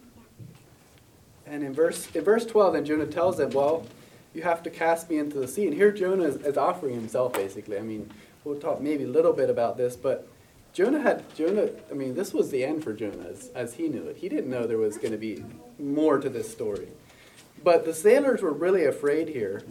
and 1.46 1.64
in 1.64 1.74
verse, 1.74 2.08
in 2.16 2.24
verse 2.24 2.46
12, 2.46 2.74
then 2.74 2.86
Jonah 2.86 3.08
tells 3.08 3.38
them, 3.38 3.50
well, 3.50 3.86
you 4.34 4.44
have 4.44 4.64
to 4.64 4.70
cast 4.70 5.10
me 5.10 5.18
into 5.18 5.40
the 5.40 5.48
sea. 5.48 5.66
And 5.66 5.74
here 5.74 5.92
Jonah 5.92 6.24
is, 6.24 6.36
is 6.38 6.58
offering 6.58 6.96
himself, 6.96 7.34
basically. 7.34 7.78
I 7.78 7.82
mean, 7.82 8.10
we'll 8.44 8.60
talk 8.60 8.80
maybe 8.80 9.04
a 9.04 9.08
little 9.08 9.34
bit 9.34 9.50
about 9.50 9.76
this, 9.76 9.96
but 9.96 10.28
Jonah 10.74 11.02
had, 11.02 11.24
Jonah, 11.36 11.70
I 11.90 11.94
mean, 11.94 12.16
this 12.16 12.34
was 12.34 12.50
the 12.50 12.64
end 12.64 12.84
for 12.84 12.94
Jonah 12.94 13.28
as, 13.28 13.50
as 13.56 13.74
he 13.74 13.90
knew 13.90 14.08
it. 14.08 14.18
He 14.18 14.30
didn't 14.30 14.50
know 14.50 14.66
there 14.66 14.78
was 14.78 14.98
going 14.98 15.12
to 15.12 15.18
be 15.18 15.44
more 15.78 16.18
to 16.20 16.30
this 16.30 16.50
story. 16.50 16.88
But 17.64 17.86
the 17.86 17.94
sailors 17.94 18.42
were 18.42 18.54
really 18.54 18.86
afraid 18.86 19.28
here, 19.28 19.64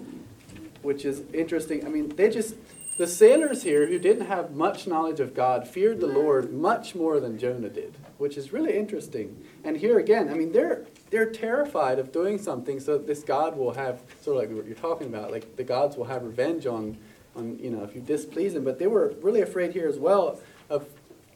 which 0.82 1.04
is 1.04 1.22
interesting. 1.32 1.86
I 1.86 1.88
mean, 1.88 2.10
they 2.10 2.28
just, 2.28 2.54
the 3.00 3.06
sailors 3.06 3.62
here 3.62 3.86
who 3.86 3.98
didn't 3.98 4.26
have 4.26 4.54
much 4.54 4.86
knowledge 4.86 5.20
of 5.20 5.32
God 5.32 5.66
feared 5.66 6.00
the 6.00 6.06
Lord 6.06 6.52
much 6.52 6.94
more 6.94 7.18
than 7.18 7.38
Jonah 7.38 7.70
did, 7.70 7.96
which 8.18 8.36
is 8.36 8.52
really 8.52 8.76
interesting. 8.76 9.42
And 9.64 9.74
here 9.74 9.98
again, 9.98 10.28
I 10.28 10.34
mean, 10.34 10.52
they're 10.52 10.84
they're 11.08 11.30
terrified 11.30 11.98
of 11.98 12.12
doing 12.12 12.36
something 12.36 12.78
so 12.78 12.98
this 12.98 13.22
God 13.22 13.56
will 13.56 13.72
have 13.72 14.02
sort 14.20 14.36
of 14.36 14.42
like 14.42 14.54
what 14.54 14.66
you're 14.66 14.74
talking 14.74 15.06
about, 15.06 15.30
like 15.30 15.56
the 15.56 15.64
gods 15.64 15.96
will 15.96 16.04
have 16.04 16.24
revenge 16.24 16.66
on 16.66 16.98
on 17.34 17.58
you 17.58 17.70
know 17.70 17.82
if 17.84 17.94
you 17.94 18.02
displease 18.02 18.54
him. 18.54 18.64
But 18.64 18.78
they 18.78 18.86
were 18.86 19.14
really 19.22 19.40
afraid 19.40 19.72
here 19.72 19.88
as 19.88 19.98
well 19.98 20.38
of 20.68 20.86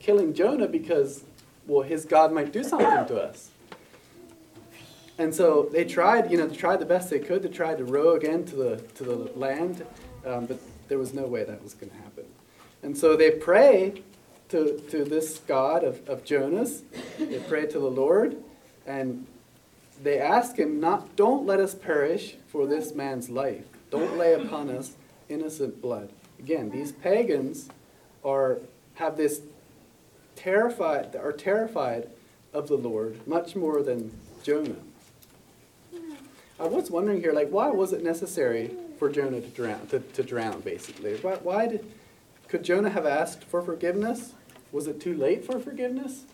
killing 0.00 0.34
Jonah 0.34 0.68
because 0.68 1.24
well 1.66 1.80
his 1.80 2.04
God 2.04 2.30
might 2.30 2.52
do 2.52 2.62
something 2.62 3.06
to 3.06 3.22
us. 3.22 3.48
And 5.16 5.34
so 5.34 5.70
they 5.72 5.86
tried, 5.86 6.30
you 6.30 6.36
know, 6.36 6.46
tried 6.50 6.80
the 6.80 6.84
best 6.84 7.08
they 7.08 7.20
could 7.20 7.40
to 7.40 7.48
try 7.48 7.74
to 7.74 7.84
row 7.84 8.16
again 8.16 8.44
to 8.44 8.54
the 8.54 8.76
to 8.96 9.02
the 9.02 9.14
land, 9.34 9.86
um, 10.26 10.44
but 10.44 10.60
there 10.88 10.98
was 10.98 11.14
no 11.14 11.26
way 11.26 11.44
that 11.44 11.62
was 11.62 11.74
going 11.74 11.90
to 11.90 11.96
happen. 11.96 12.24
And 12.82 12.96
so 12.96 13.16
they 13.16 13.30
pray 13.30 14.02
to, 14.50 14.78
to 14.90 15.04
this 15.04 15.38
God 15.38 15.84
of, 15.84 16.06
of 16.08 16.24
Jonah's. 16.24 16.82
They 17.18 17.38
pray 17.40 17.66
to 17.66 17.78
the 17.78 17.90
Lord, 17.90 18.36
and 18.86 19.26
they 20.02 20.18
ask 20.18 20.56
him, 20.56 20.80
not, 20.80 21.16
don't 21.16 21.46
let 21.46 21.60
us 21.60 21.74
perish 21.74 22.36
for 22.48 22.66
this 22.66 22.94
man's 22.94 23.30
life. 23.30 23.64
Don't 23.90 24.18
lay 24.18 24.34
upon 24.34 24.70
us 24.70 24.92
innocent 25.28 25.80
blood. 25.80 26.10
Again, 26.38 26.70
these 26.70 26.92
pagans 26.92 27.68
are 28.24 28.58
have 28.94 29.16
this 29.16 29.40
terrified 30.36 31.16
are 31.16 31.32
terrified 31.32 32.08
of 32.52 32.68
the 32.68 32.76
Lord 32.76 33.26
much 33.26 33.56
more 33.56 33.82
than 33.82 34.12
Jonah. 34.42 34.76
Hmm. 35.92 36.14
I 36.60 36.66
was 36.66 36.90
wondering 36.90 37.20
here, 37.20 37.32
like, 37.32 37.48
why 37.50 37.68
was 37.68 37.92
it 37.92 38.02
necessary 38.02 38.76
for 39.04 39.10
Jonah 39.10 39.40
to 39.40 39.48
drown? 39.48 39.86
To, 39.88 39.98
to 39.98 40.22
drown, 40.22 40.60
basically, 40.60 41.16
why, 41.16 41.34
why 41.42 41.66
did 41.66 41.84
could 42.48 42.64
Jonah 42.64 42.88
have 42.88 43.04
asked 43.04 43.44
for 43.44 43.60
forgiveness? 43.60 44.32
Was 44.72 44.86
it 44.86 44.98
too 44.98 45.14
late 45.14 45.44
for 45.44 45.58
forgiveness, 45.58 46.24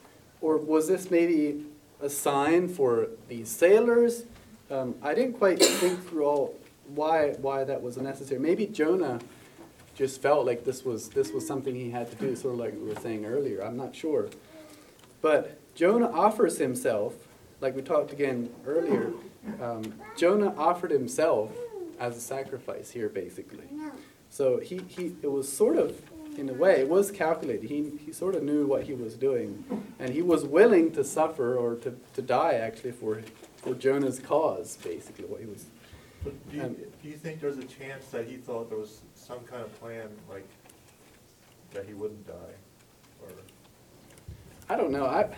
or 0.40 0.56
was 0.56 0.86
this 0.86 1.10
maybe 1.10 1.64
a 2.00 2.08
sign 2.08 2.68
for 2.68 3.08
these 3.28 3.48
sailors? 3.48 4.24
Um, 4.70 4.94
I 5.02 5.14
didn't 5.14 5.34
quite 5.34 5.60
think 5.60 6.08
through 6.08 6.24
all 6.24 6.58
why 6.94 7.30
why 7.40 7.64
that 7.64 7.82
was 7.82 7.96
necessary. 7.96 8.40
Maybe 8.40 8.66
Jonah 8.66 9.18
just 9.96 10.22
felt 10.22 10.46
like 10.46 10.64
this 10.64 10.84
was 10.84 11.08
this 11.08 11.32
was 11.32 11.44
something 11.44 11.74
he 11.74 11.90
had 11.90 12.08
to 12.10 12.16
do, 12.16 12.36
sort 12.36 12.54
of 12.54 12.60
like 12.60 12.74
we 12.74 12.88
were 12.88 13.00
saying 13.00 13.24
earlier. 13.24 13.64
I'm 13.64 13.76
not 13.76 13.96
sure, 13.96 14.28
but 15.20 15.58
Jonah 15.74 16.10
offers 16.12 16.58
himself 16.58 17.14
like 17.60 17.74
we 17.76 17.82
talked 17.82 18.12
again 18.12 18.48
earlier, 18.66 19.12
um, 19.60 19.92
Jonah 20.16 20.54
offered 20.56 20.90
himself 20.90 21.50
as 22.00 22.16
a 22.16 22.20
sacrifice 22.20 22.90
here, 22.90 23.08
basically. 23.08 23.68
So 24.30 24.58
he, 24.58 24.80
he 24.88 25.14
it 25.22 25.30
was 25.30 25.50
sort 25.52 25.76
of, 25.76 26.00
in 26.36 26.48
a 26.48 26.54
way, 26.54 26.80
it 26.80 26.88
was 26.88 27.10
calculated. 27.10 27.68
He, 27.68 27.92
he 28.04 28.12
sort 28.12 28.34
of 28.34 28.42
knew 28.42 28.66
what 28.66 28.84
he 28.84 28.94
was 28.94 29.14
doing. 29.14 29.64
And 29.98 30.10
he 30.12 30.22
was 30.22 30.44
willing 30.44 30.92
to 30.92 31.04
suffer 31.04 31.56
or 31.56 31.74
to, 31.76 31.94
to 32.14 32.22
die, 32.22 32.54
actually, 32.54 32.92
for, 32.92 33.20
for 33.56 33.74
Jonah's 33.74 34.18
cause, 34.18 34.78
basically, 34.82 35.26
what 35.26 35.40
he 35.40 35.46
was. 35.46 35.66
But 36.24 36.50
do 36.50 36.56
you, 36.56 36.62
Um, 36.62 36.74
do 37.02 37.08
you 37.08 37.16
think 37.16 37.40
there's 37.40 37.58
a 37.58 37.64
chance 37.64 38.06
that 38.06 38.26
he 38.26 38.36
thought 38.36 38.68
there 38.70 38.78
was 38.78 39.00
some 39.14 39.40
kind 39.40 39.62
of 39.62 39.78
plan, 39.80 40.08
like, 40.30 40.46
that 41.74 41.84
he 41.86 41.92
wouldn't 41.94 42.26
die? 42.26 42.54
Or, 43.22 43.28
I 44.68 44.76
don't 44.76 44.92
know. 44.92 45.06
I, 45.06 45.28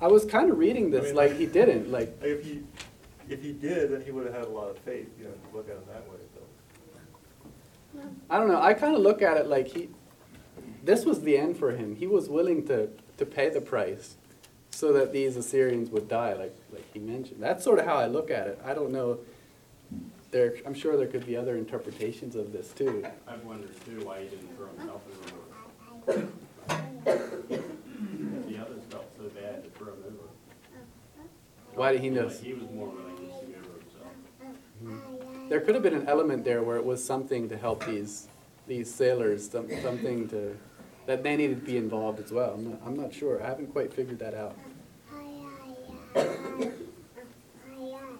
I 0.00 0.06
was 0.06 0.24
kind 0.24 0.50
of 0.50 0.58
reading 0.58 0.90
this 0.90 1.02
I 1.02 1.06
mean, 1.08 1.14
like 1.16 1.30
like- 1.32 1.38
he 1.40 1.46
didn't. 1.46 1.90
Like, 1.90 2.16
if 2.22 2.44
he, 2.44 2.62
if 3.28 3.42
he 3.42 3.52
did, 3.52 3.90
then 3.90 4.02
he 4.02 4.10
would 4.10 4.26
have 4.26 4.34
had 4.34 4.44
a 4.44 4.48
lot 4.48 4.70
of 4.70 4.78
faith, 4.78 5.08
you 5.18 5.24
know, 5.24 5.30
if 5.30 5.36
you 5.50 5.56
look 5.56 5.68
at 5.68 5.76
it 5.76 5.86
that 5.88 6.08
way, 6.10 6.16
though. 6.34 6.42
I 8.30 8.38
don't 8.38 8.48
know. 8.48 8.60
I 8.60 8.74
kind 8.74 8.94
of 8.94 9.00
look 9.00 9.22
at 9.22 9.36
it 9.36 9.46
like 9.46 9.68
he, 9.68 9.88
this 10.84 11.04
was 11.04 11.22
the 11.22 11.36
end 11.36 11.56
for 11.56 11.72
him. 11.72 11.96
He 11.96 12.06
was 12.06 12.28
willing 12.28 12.66
to, 12.66 12.88
to 13.16 13.26
pay 13.26 13.48
the 13.48 13.60
price 13.60 14.16
so 14.70 14.92
that 14.92 15.12
these 15.12 15.36
Assyrians 15.36 15.90
would 15.90 16.08
die, 16.08 16.34
like, 16.34 16.56
like 16.72 16.84
he 16.92 16.98
mentioned. 16.98 17.42
That's 17.42 17.64
sort 17.64 17.78
of 17.78 17.86
how 17.86 17.96
I 17.96 18.06
look 18.06 18.30
at 18.30 18.46
it. 18.46 18.60
I 18.64 18.74
don't 18.74 18.92
know. 18.92 19.18
There, 20.30 20.56
I'm 20.66 20.74
sure 20.74 20.96
there 20.96 21.06
could 21.06 21.24
be 21.24 21.36
other 21.36 21.56
interpretations 21.56 22.36
of 22.36 22.52
this 22.52 22.72
too. 22.72 23.06
I've 23.26 23.42
wondered 23.44 23.72
too 23.86 24.04
why 24.04 24.22
he 24.22 24.28
didn't 24.28 24.54
throw 24.56 24.66
himself 24.68 25.02
in 25.10 25.16
the 26.06 26.12
river. 26.12 26.28
The 28.48 28.58
others 28.58 28.82
felt 28.90 29.10
so 29.16 29.24
bad 29.30 29.64
to 29.64 29.70
throw 29.70 29.94
him 29.94 30.04
over. 30.06 30.28
Why 31.74 31.92
did 31.92 32.00
he 32.00 32.10
know? 32.10 32.26
Like, 32.26 32.40
He 32.40 32.52
was 32.54 32.70
more 32.70 32.88
willing 32.88 33.16
just 33.18 33.40
to 33.40 33.46
go 33.46 33.58
over 33.58 34.90
himself. 34.90 35.35
There 35.48 35.60
could 35.60 35.74
have 35.74 35.82
been 35.82 35.94
an 35.94 36.08
element 36.08 36.44
there 36.44 36.62
where 36.62 36.76
it 36.76 36.84
was 36.84 37.04
something 37.04 37.48
to 37.48 37.56
help 37.56 37.84
these 37.86 38.28
these 38.66 38.92
sailors, 38.92 39.48
some, 39.48 39.68
something 39.80 40.28
to 40.28 40.56
that 41.06 41.22
they 41.22 41.36
needed 41.36 41.60
to 41.60 41.66
be 41.66 41.76
involved 41.76 42.18
as 42.18 42.32
well. 42.32 42.54
I'm 42.54 42.70
not, 42.70 42.80
I'm 42.84 42.96
not 42.96 43.14
sure. 43.14 43.40
I 43.40 43.46
haven't 43.46 43.68
quite 43.68 43.92
figured 43.92 44.18
that 44.18 44.34
out. 44.34 44.56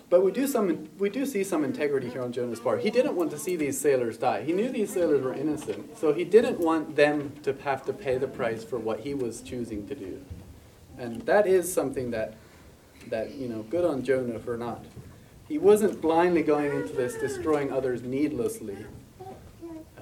But 0.09 0.23
we 0.23 0.31
do 0.31 0.47
some 0.47 0.89
we 0.99 1.11
do 1.11 1.27
see 1.27 1.43
some 1.43 1.65
integrity 1.65 2.09
here 2.09 2.23
on 2.23 2.31
Jonah's 2.31 2.61
part. 2.61 2.81
He 2.81 2.91
didn't 2.91 3.17
want 3.17 3.33
to 3.33 3.39
see 3.39 3.57
these 3.57 3.81
sailors 3.81 4.19
die. 4.19 4.43
He 4.43 4.53
knew 4.53 4.69
these 4.69 4.93
sailors 4.93 5.21
were 5.21 5.35
innocent, 5.35 5.99
so 5.99 6.13
he 6.13 6.25
didn't 6.25 6.61
want 6.61 6.95
them 6.95 7.33
to 7.43 7.53
have 7.65 7.85
to 7.87 7.93
pay 7.93 8.17
the 8.17 8.29
price 8.29 8.63
for 8.63 8.79
what 8.79 9.01
he 9.01 9.15
was 9.15 9.41
choosing 9.41 9.89
to 9.89 9.97
do. 9.97 10.25
And 10.97 11.23
that 11.23 11.49
is 11.49 11.73
something 11.73 12.13
that 12.13 12.35
that 13.09 13.35
you 13.35 13.49
know, 13.49 13.63
good 13.63 13.85
on 13.85 14.05
Jonah 14.05 14.39
for 14.39 14.57
not. 14.57 14.85
He 15.49 15.59
wasn't 15.59 16.01
blindly 16.01 16.43
going 16.43 16.73
into 16.73 16.93
this 16.93 17.15
destroying 17.15 17.73
others 17.73 18.03
needlessly. 18.03 18.77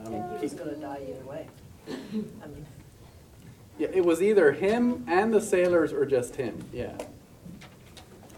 Um, 0.05 0.39
He 0.39 0.43
was 0.43 0.55
gonna 0.55 0.75
die 0.75 1.01
either 1.09 1.25
way. 1.25 1.47
I 1.89 2.47
mean, 2.47 2.67
yeah, 3.79 3.89
it 3.93 4.05
was 4.05 4.23
either 4.23 4.53
him 4.53 5.05
and 5.09 5.35
the 5.35 5.41
sailors 5.41 5.93
or 5.93 6.07
just 6.07 6.37
him. 6.37 6.65
Yeah. 6.73 6.97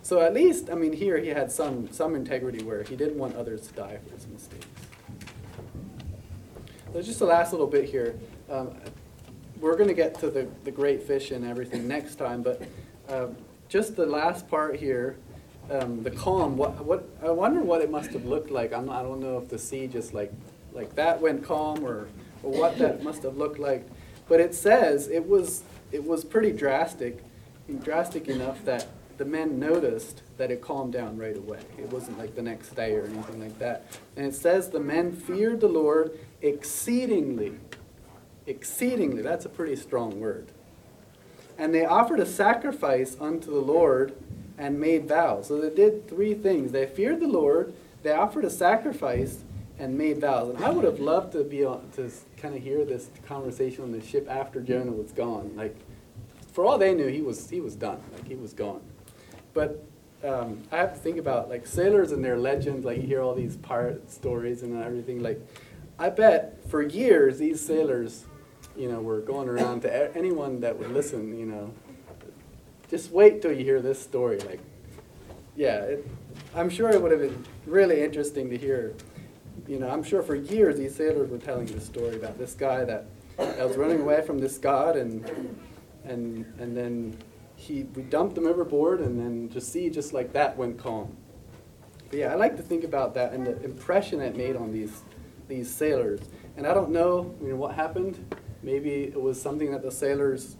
So 0.02 0.20
at 0.20 0.34
least, 0.34 0.70
I 0.70 0.74
mean, 0.74 0.92
here 0.92 1.18
he 1.18 1.28
had 1.28 1.50
some 1.50 1.90
some 1.92 2.14
integrity 2.14 2.64
where 2.64 2.82
he 2.82 2.96
didn't 2.96 3.18
want 3.18 3.36
others 3.36 3.66
to 3.68 3.74
die 3.74 3.98
for 4.04 4.14
his 4.14 4.26
mistakes. 4.26 4.66
There's 6.92 7.06
just 7.06 7.18
the 7.18 7.26
last 7.26 7.52
little 7.52 7.66
bit 7.66 7.84
here. 7.84 8.18
Um, 8.50 8.70
we're 9.60 9.76
going 9.76 9.88
to 9.88 9.94
get 9.94 10.18
to 10.20 10.30
the, 10.30 10.46
the 10.64 10.70
great 10.70 11.02
fish 11.02 11.30
and 11.30 11.44
everything 11.44 11.88
next 11.88 12.16
time, 12.16 12.42
but 12.42 12.62
um, 13.08 13.36
just 13.68 13.96
the 13.96 14.06
last 14.06 14.48
part 14.48 14.76
here, 14.76 15.16
um, 15.70 16.02
the 16.02 16.10
calm. 16.10 16.56
What 16.56 16.84
what 16.84 17.08
I 17.22 17.30
wonder 17.30 17.60
what 17.60 17.80
it 17.80 17.90
must 17.90 18.10
have 18.10 18.24
looked 18.24 18.50
like. 18.50 18.72
I'm 18.72 18.88
I 18.90 19.02
don't 19.02 19.20
know 19.20 19.38
if 19.38 19.48
the 19.48 19.58
sea 19.58 19.86
just 19.86 20.14
like 20.14 20.32
like 20.72 20.94
that 20.96 21.20
went 21.20 21.44
calm 21.44 21.84
or 21.84 22.08
or 22.42 22.52
what 22.52 22.78
that 22.78 23.02
must 23.02 23.22
have 23.22 23.36
looked 23.36 23.58
like. 23.58 23.86
But 24.28 24.40
it 24.40 24.54
says 24.54 25.08
it 25.08 25.26
was 25.28 25.62
it 25.92 26.04
was 26.04 26.24
pretty 26.24 26.52
drastic, 26.52 27.22
drastic 27.82 28.28
enough 28.28 28.64
that 28.64 28.88
the 29.18 29.24
men 29.24 29.58
noticed 29.58 30.22
that 30.36 30.50
it 30.50 30.60
calmed 30.60 30.92
down 30.92 31.16
right 31.16 31.36
away. 31.36 31.60
It 31.78 31.90
wasn't 31.90 32.18
like 32.18 32.34
the 32.34 32.42
next 32.42 32.76
day 32.76 32.94
or 32.94 33.04
anything 33.04 33.40
like 33.40 33.58
that. 33.58 33.98
And 34.16 34.26
it 34.26 34.34
says 34.34 34.68
the 34.68 34.80
men 34.80 35.12
feared 35.12 35.60
the 35.60 35.68
Lord 35.68 36.18
exceedingly. 36.42 37.54
Exceedingly. 38.46 39.22
That's 39.22 39.46
a 39.46 39.48
pretty 39.48 39.76
strong 39.76 40.20
word. 40.20 40.48
And 41.58 41.74
they 41.74 41.86
offered 41.86 42.20
a 42.20 42.26
sacrifice 42.26 43.16
unto 43.18 43.50
the 43.50 43.60
Lord 43.60 44.14
and 44.58 44.80
made 44.80 45.08
vows. 45.08 45.48
So 45.48 45.60
they 45.60 45.74
did 45.74 46.08
three 46.08 46.34
things. 46.34 46.72
They 46.72 46.86
feared 46.86 47.20
the 47.20 47.28
Lord, 47.28 47.74
they 48.02 48.12
offered 48.12 48.44
a 48.44 48.50
sacrifice, 48.50 49.44
and 49.78 49.96
made 49.96 50.20
vows. 50.20 50.54
And 50.54 50.64
I 50.64 50.70
would 50.70 50.84
have 50.84 51.00
loved 51.00 51.32
to 51.32 51.44
be 51.44 51.64
on, 51.64 51.90
to 51.96 52.10
kind 52.36 52.54
of 52.56 52.62
hear 52.62 52.84
this 52.84 53.10
conversation 53.26 53.84
on 53.84 53.92
the 53.92 54.00
ship 54.00 54.26
after 54.28 54.60
Jonah 54.60 54.92
was 54.92 55.12
gone. 55.12 55.52
Like, 55.54 55.76
for 56.52 56.64
all 56.64 56.78
they 56.78 56.94
knew, 56.94 57.08
he 57.08 57.20
was 57.20 57.50
he 57.50 57.60
was 57.60 57.76
done. 57.76 58.00
Like 58.12 58.26
he 58.26 58.34
was 58.34 58.54
gone. 58.54 58.80
But 59.52 59.84
um, 60.24 60.62
I 60.72 60.78
have 60.78 60.94
to 60.94 60.98
think 60.98 61.18
about 61.18 61.50
like 61.50 61.66
sailors 61.66 62.12
and 62.12 62.24
their 62.24 62.38
legends. 62.38 62.86
Like 62.86 62.96
you 62.96 63.06
hear 63.06 63.20
all 63.20 63.34
these 63.34 63.58
pirate 63.58 64.10
stories 64.10 64.62
and 64.62 64.82
everything. 64.82 65.22
Like, 65.22 65.38
I 65.98 66.08
bet 66.08 66.66
for 66.70 66.80
years 66.80 67.38
these 67.38 67.60
sailors, 67.64 68.24
you 68.74 68.90
know, 68.90 69.00
were 69.00 69.20
going 69.20 69.50
around 69.50 69.82
to 69.82 70.16
anyone 70.16 70.60
that 70.60 70.78
would 70.78 70.92
listen. 70.92 71.38
You 71.38 71.44
know, 71.46 71.74
just 72.88 73.10
wait 73.10 73.42
till 73.42 73.52
you 73.52 73.64
hear 73.64 73.80
this 73.80 74.00
story. 74.00 74.38
Like, 74.38 74.60
yeah, 75.56 75.82
it, 75.82 76.06
I'm 76.54 76.70
sure 76.70 76.90
it 76.90 77.00
would 77.00 77.10
have 77.10 77.20
been 77.20 77.44
really 77.66 78.02
interesting 78.02 78.50
to 78.50 78.56
hear. 78.56 78.94
You 79.66 79.78
know, 79.78 79.88
I'm 79.88 80.02
sure 80.02 80.22
for 80.22 80.34
years 80.34 80.76
these 80.76 80.94
sailors 80.94 81.30
were 81.30 81.38
telling 81.38 81.66
this 81.66 81.84
story 81.84 82.16
about 82.16 82.38
this 82.38 82.54
guy 82.54 82.84
that, 82.84 83.06
that 83.36 83.66
was 83.66 83.76
running 83.76 84.00
away 84.00 84.22
from 84.22 84.38
this 84.38 84.58
god, 84.58 84.96
and 84.96 85.28
and 86.04 86.46
and 86.58 86.76
then 86.76 87.16
he 87.56 87.84
we 87.94 88.02
dumped 88.02 88.38
him 88.38 88.46
overboard, 88.46 89.00
and 89.00 89.18
then 89.18 89.48
just 89.50 89.72
see 89.72 89.90
just 89.90 90.12
like 90.12 90.32
that 90.34 90.56
went 90.56 90.78
calm. 90.78 91.16
But 92.10 92.18
yeah, 92.20 92.32
I 92.32 92.36
like 92.36 92.56
to 92.56 92.62
think 92.62 92.84
about 92.84 93.14
that 93.14 93.32
and 93.32 93.46
the 93.46 93.60
impression 93.64 94.20
it 94.20 94.36
made 94.36 94.56
on 94.56 94.72
these 94.72 95.02
these 95.48 95.72
sailors. 95.72 96.20
And 96.56 96.66
I 96.66 96.74
don't 96.74 96.90
know, 96.90 97.34
you 97.42 97.48
know, 97.48 97.56
what 97.56 97.74
happened. 97.74 98.34
Maybe 98.62 99.04
it 99.04 99.20
was 99.20 99.40
something 99.40 99.70
that 99.72 99.82
the 99.82 99.90
sailors 99.90 100.56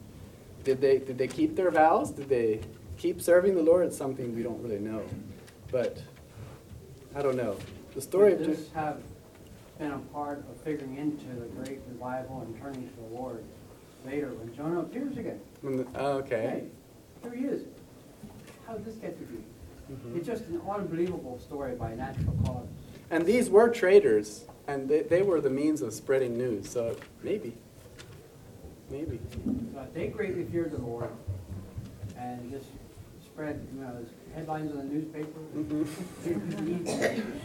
did 0.67 0.81
they 0.81 0.97
did 0.97 1.17
they 1.17 1.29
keep 1.29 1.55
their 1.55 1.71
vows? 1.71 2.11
Did 2.11 2.27
they 2.27 2.59
keep 2.97 3.21
serving 3.21 3.55
the 3.55 3.63
Lord? 3.63 3.87
It's 3.87 3.97
something 3.97 4.35
we 4.35 4.43
don't 4.43 4.61
really 4.61 4.79
know. 4.79 5.01
But 5.71 6.03
I 7.15 7.21
don't 7.21 7.37
know. 7.37 7.55
The 7.95 8.01
story 8.01 8.33
of 8.33 8.39
this 8.39 8.69
have 8.73 9.01
been 9.79 9.93
a 9.93 9.99
part 10.13 10.39
of 10.39 10.59
figuring 10.61 10.97
into 10.97 11.27
the 11.39 11.45
great 11.55 11.79
revival 11.87 12.41
and 12.41 12.61
turning 12.61 12.89
to 12.89 12.95
the 12.95 13.15
Lord 13.15 13.45
later 14.05 14.33
when 14.33 14.53
Jonah 14.53 14.81
appears 14.81 15.17
again? 15.17 15.39
the, 15.63 15.87
oh, 15.95 16.17
okay. 16.17 16.65
Hey, 17.23 17.29
here 17.29 17.33
he 17.33 17.45
is. 17.45 17.63
How 18.67 18.73
did 18.73 18.85
this 18.85 18.95
get 18.95 19.17
to 19.17 19.25
be? 19.25 19.37
Mhm. 19.89 20.17
It's 20.17 20.27
just 20.27 20.43
an 20.47 20.61
unbelievable 20.69 21.39
story 21.39 21.75
by 21.75 21.95
natural 21.95 22.35
cause. 22.43 22.67
And 23.09 23.25
these 23.25 23.49
were 23.49 23.69
traders, 23.69 24.43
and 24.67 24.89
they, 24.89 25.03
they 25.03 25.21
were 25.21 25.39
the 25.39 25.49
means 25.49 25.81
of 25.81 25.93
spreading 25.93 26.37
news. 26.37 26.69
So 26.69 26.97
maybe, 27.23 27.53
maybe. 28.89 29.19
So 29.73 29.87
they 29.93 30.07
greatly 30.07 30.43
feared 30.45 30.71
the 30.71 30.79
Lord 30.81 31.09
and 32.17 32.51
just 32.51 32.67
spread, 33.23 33.65
you 33.73 33.81
know, 33.81 34.05
headlines 34.33 34.71
in 34.71 34.77
the 34.77 34.83
newspaper. 34.83 35.39
Mhm. 35.55 35.87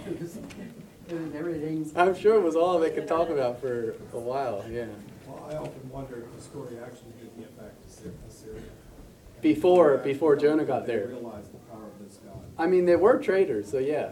It 0.07 0.21
was 0.21 0.37
it 1.09 1.21
was 1.21 1.35
everything. 1.35 1.91
I'm 1.97 2.15
sure 2.15 2.37
it 2.37 2.43
was 2.43 2.57
all 2.57 2.79
they 2.79 2.91
could 2.91 3.07
talk 3.09 3.29
about 3.29 3.61
for 3.61 3.95
a 4.13 4.19
while. 4.19 4.65
Yeah. 4.71 4.87
Well, 5.27 5.47
I 5.51 5.55
often 5.57 5.91
wonder 5.91 6.17
if 6.25 6.37
the 6.37 6.43
story 6.43 6.77
actually 6.85 7.13
did 7.21 7.37
get 7.39 7.59
back 7.59 7.73
to 7.83 7.89
Sy- 7.91 8.09
Assyria. 8.29 8.61
Before- 9.41 9.99
before 9.99 10.37
Jonah 10.37 10.65
got 10.65 10.87
there. 10.87 11.09
realized 11.09 11.53
the 11.53 11.59
power 11.71 11.83
of 11.85 12.07
this 12.09 12.19
God. 12.19 12.39
I 12.59 12.67
mean, 12.69 12.85
they 12.85 12.97
were 12.97 13.19
traders, 13.19 13.69
so 13.71 13.79
yeah. 13.79 14.11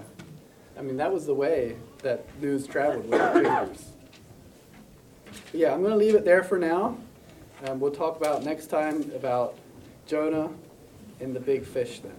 I 0.79 0.83
mean, 0.83 0.97
that 0.97 1.13
was 1.13 1.27
the 1.27 1.35
way 1.35 1.77
that 2.03 2.25
news 2.41 2.67
traveled 2.67 3.09
with 3.09 3.21
traders. 3.33 3.93
Yeah, 5.53 5.73
I'm 5.75 5.81
going 5.81 5.93
to 5.93 5.97
leave 5.99 6.15
it 6.15 6.25
there 6.25 6.43
for 6.43 6.59
now. 6.59 6.97
Um, 7.67 7.79
we'll 7.79 7.91
talk 7.91 8.17
about 8.17 8.43
next 8.43 8.67
time 8.69 9.11
about 9.15 9.59
Jonah 10.07 10.51
and 11.21 11.37
the 11.37 11.41
big 11.41 11.65
fish 11.65 12.01
then. 12.01 12.17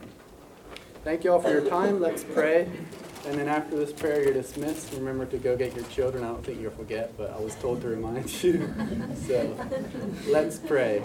Thank 1.04 1.24
you 1.24 1.34
all 1.34 1.42
for 1.42 1.50
your 1.50 1.68
time. 1.68 2.00
Let's 2.00 2.24
pray. 2.24 2.70
And 3.26 3.40
then 3.40 3.48
after 3.48 3.76
this 3.76 3.92
prayer, 3.92 4.24
you're 4.24 4.34
dismissed. 4.34 4.94
Remember 4.94 5.26
to 5.26 5.38
go 5.38 5.58
get 5.58 5.76
your 5.76 5.86
children. 5.86 6.24
I 6.24 6.28
don't 6.28 6.46
think 6.46 6.62
you'll 6.62 6.72
forget, 6.72 7.18
but 7.18 7.32
I 7.32 7.40
was 7.40 7.56
told 7.56 7.82
to 7.82 7.88
remind 7.88 8.32
you. 8.44 8.72
so 9.28 9.56
let's 10.28 10.60
pray. 10.60 11.04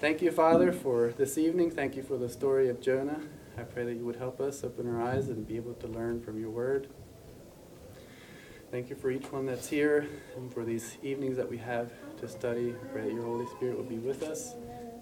Thank 0.00 0.20
you, 0.20 0.32
Father, 0.32 0.72
for 0.72 1.14
this 1.16 1.38
evening. 1.38 1.70
Thank 1.70 1.94
you 1.94 2.02
for 2.02 2.16
the 2.16 2.28
story 2.28 2.68
of 2.68 2.80
Jonah. 2.80 3.20
I 3.56 3.62
pray 3.62 3.84
that 3.84 3.94
you 3.94 4.04
would 4.04 4.16
help 4.16 4.40
us 4.40 4.64
open 4.64 4.92
our 4.92 5.00
eyes 5.00 5.28
and 5.28 5.46
be 5.46 5.54
able 5.54 5.74
to 5.74 5.86
learn 5.86 6.20
from 6.20 6.40
your 6.40 6.50
word. 6.50 6.88
Thank 8.72 8.90
you 8.90 8.96
for 8.96 9.10
each 9.10 9.30
one 9.30 9.46
that's 9.46 9.68
here 9.68 10.08
and 10.34 10.52
for 10.52 10.64
these 10.64 10.96
evenings 11.02 11.36
that 11.36 11.48
we 11.48 11.58
have 11.58 11.92
to 12.22 12.28
study. 12.28 12.72
Pray 12.92 13.02
that 13.02 13.12
your 13.12 13.24
Holy 13.24 13.46
Spirit 13.46 13.76
would 13.76 13.88
be 13.88 13.98
with 13.98 14.22
us. 14.22 14.54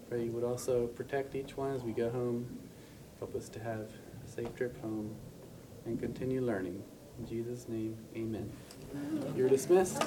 Pray 0.09 0.23
you 0.23 0.31
would 0.31 0.43
also 0.43 0.87
protect 0.87 1.35
each 1.35 1.55
one 1.55 1.71
as 1.71 1.83
we 1.83 1.91
go 1.91 2.09
home. 2.09 2.57
Help 3.19 3.35
us 3.35 3.47
to 3.49 3.59
have 3.59 3.91
a 4.25 4.27
safe 4.27 4.53
trip 4.55 4.81
home 4.81 5.13
and 5.85 5.99
continue 5.99 6.41
learning. 6.41 6.81
In 7.19 7.27
Jesus' 7.27 7.69
name, 7.69 7.95
amen. 8.15 8.51
You're 9.35 9.49
dismissed. 9.49 10.03